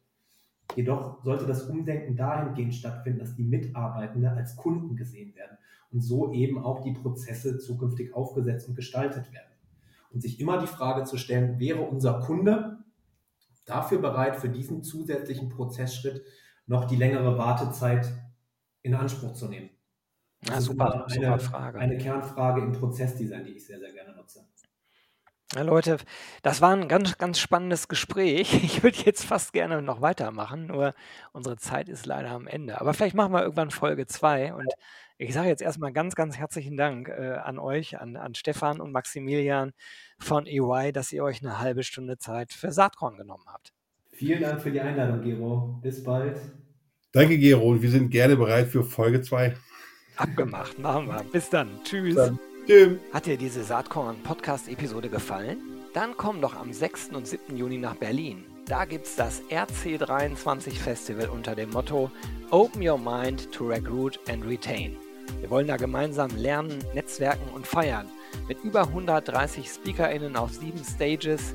Jedoch 0.77 1.25
sollte 1.25 1.47
das 1.47 1.63
Umdenken 1.63 2.17
dahingehend 2.17 2.75
stattfinden, 2.75 3.19
dass 3.19 3.35
die 3.35 3.43
Mitarbeitenden 3.43 4.37
als 4.37 4.57
Kunden 4.57 4.95
gesehen 4.95 5.35
werden 5.35 5.57
und 5.91 6.03
so 6.03 6.33
eben 6.33 6.63
auch 6.63 6.83
die 6.83 6.93
Prozesse 6.93 7.59
zukünftig 7.59 8.15
aufgesetzt 8.15 8.69
und 8.69 8.75
gestaltet 8.75 9.33
werden. 9.33 9.51
Und 10.13 10.21
sich 10.21 10.39
immer 10.41 10.61
die 10.61 10.67
Frage 10.67 11.05
zu 11.05 11.17
stellen, 11.17 11.59
wäre 11.59 11.81
unser 11.81 12.21
Kunde 12.21 12.79
dafür 13.65 13.99
bereit, 13.99 14.37
für 14.37 14.51
diesen 14.51 14.83
zusätzlichen 14.83 15.49
Prozessschritt 15.49 16.23
noch 16.67 16.85
die 16.85 16.97
längere 16.97 17.39
Wartezeit 17.39 18.13
in 18.83 18.95
Anspruch 18.95 19.33
zu 19.33 19.49
nehmen? 19.49 19.71
Das 20.41 20.55
ja, 20.55 20.61
super, 20.61 21.07
eine, 21.07 21.15
super 21.15 21.39
Frage. 21.39 21.79
Eine 21.79 21.99
Kernfrage 21.99 22.61
im 22.61 22.73
Prozessdesign, 22.73 23.45
die 23.45 23.53
ich 23.53 23.67
sehr, 23.67 23.79
sehr 23.79 23.93
gerne 23.93 24.15
nutze. 24.15 24.47
Ja, 25.55 25.63
Leute, 25.63 25.99
das 26.43 26.61
war 26.61 26.75
ein 26.75 26.89
ganz, 26.89 27.19
ganz 27.19 27.39
spannendes 27.39 27.89
Gespräch. 27.89 28.53
Ich 28.65 28.83
würde 28.83 28.99
jetzt 29.05 29.25
fast 29.25 29.53
gerne 29.53 29.81
noch 29.81 30.01
weitermachen, 30.01 30.67
nur 30.67 30.95
unsere 31.33 31.57
Zeit 31.57 31.89
ist 31.89 32.05
leider 32.05 32.31
am 32.31 32.47
Ende. 32.47 32.81
Aber 32.81 32.95
vielleicht 32.95 33.15
machen 33.15 33.33
wir 33.33 33.43
irgendwann 33.43 33.71
Folge 33.71 34.07
2 34.07 34.55
und 34.55 34.69
ich 35.19 35.33
sage 35.33 35.49
jetzt 35.49 35.63
erstmal 35.63 35.93
ganz, 35.93 36.15
ganz 36.15 36.37
herzlichen 36.37 36.77
Dank 36.77 37.09
äh, 37.09 37.37
an 37.43 37.59
euch, 37.59 37.99
an, 37.99 38.17
an 38.17 38.35
Stefan 38.35 38.81
und 38.81 38.93
Maximilian 38.93 39.73
von 40.19 40.47
EY, 40.47 40.93
dass 40.93 41.13
ihr 41.13 41.25
euch 41.25 41.41
eine 41.43 41.59
halbe 41.59 41.85
Stunde 41.85 42.19
Zeit 42.19 42.53
für 42.53 42.73
Saatkorn 42.73 43.17
genommen 43.17 43.45
habt. 43.47 43.73
Vielen 44.13 44.43
Dank 44.43 44.61
für 44.61 44.71
die 44.71 44.81
Einladung, 44.81 45.23
Gero. 45.23 45.79
Bis 45.83 46.03
bald. 46.03 46.39
Danke, 47.13 47.39
Gero. 47.39 47.71
Und 47.71 47.83
wir 47.83 47.91
sind 47.91 48.11
gerne 48.11 48.37
bereit 48.37 48.69
für 48.69 48.83
Folge 48.83 49.23
2. 49.23 49.57
Abgemacht, 50.17 50.79
machen 50.79 51.07
wir. 51.07 51.23
Bis 51.25 51.49
dann. 51.49 51.81
Tschüss. 51.85 52.15
Dann. 52.15 52.39
Tschüss. 52.67 52.99
Hat 53.13 53.27
dir 53.27 53.37
diese 53.37 53.63
Saatkorn-Podcast-Episode 53.63 55.09
gefallen? 55.09 55.59
Dann 55.95 56.17
komm 56.17 56.41
doch 56.41 56.57
am 56.57 56.73
6. 56.73 57.11
und 57.11 57.25
7. 57.25 57.57
Juni 57.57 57.79
nach 57.79 57.95
Berlin. 57.95 58.45
Da 58.67 58.85
gibt's 58.87 59.15
das 59.15 59.41
RC23 59.51 60.73
Festival 60.73 61.29
unter 61.29 61.55
dem 61.55 61.71
Motto 61.71 62.11
Open 62.51 62.87
Your 62.87 62.99
Mind 62.99 63.53
to 63.53 63.69
Recruit 63.69 64.19
and 64.29 64.45
Retain. 64.45 64.97
Wir 65.39 65.49
wollen 65.49 65.69
da 65.69 65.77
gemeinsam 65.77 66.31
lernen, 66.37 66.85
netzwerken 66.93 67.49
und 67.55 67.69
feiern. 67.69 68.09
Mit 68.49 68.65
über 68.65 68.81
130 68.81 69.69
SpeakerInnen 69.69 70.35
auf 70.35 70.53
sieben 70.53 70.83
Stages 70.83 71.55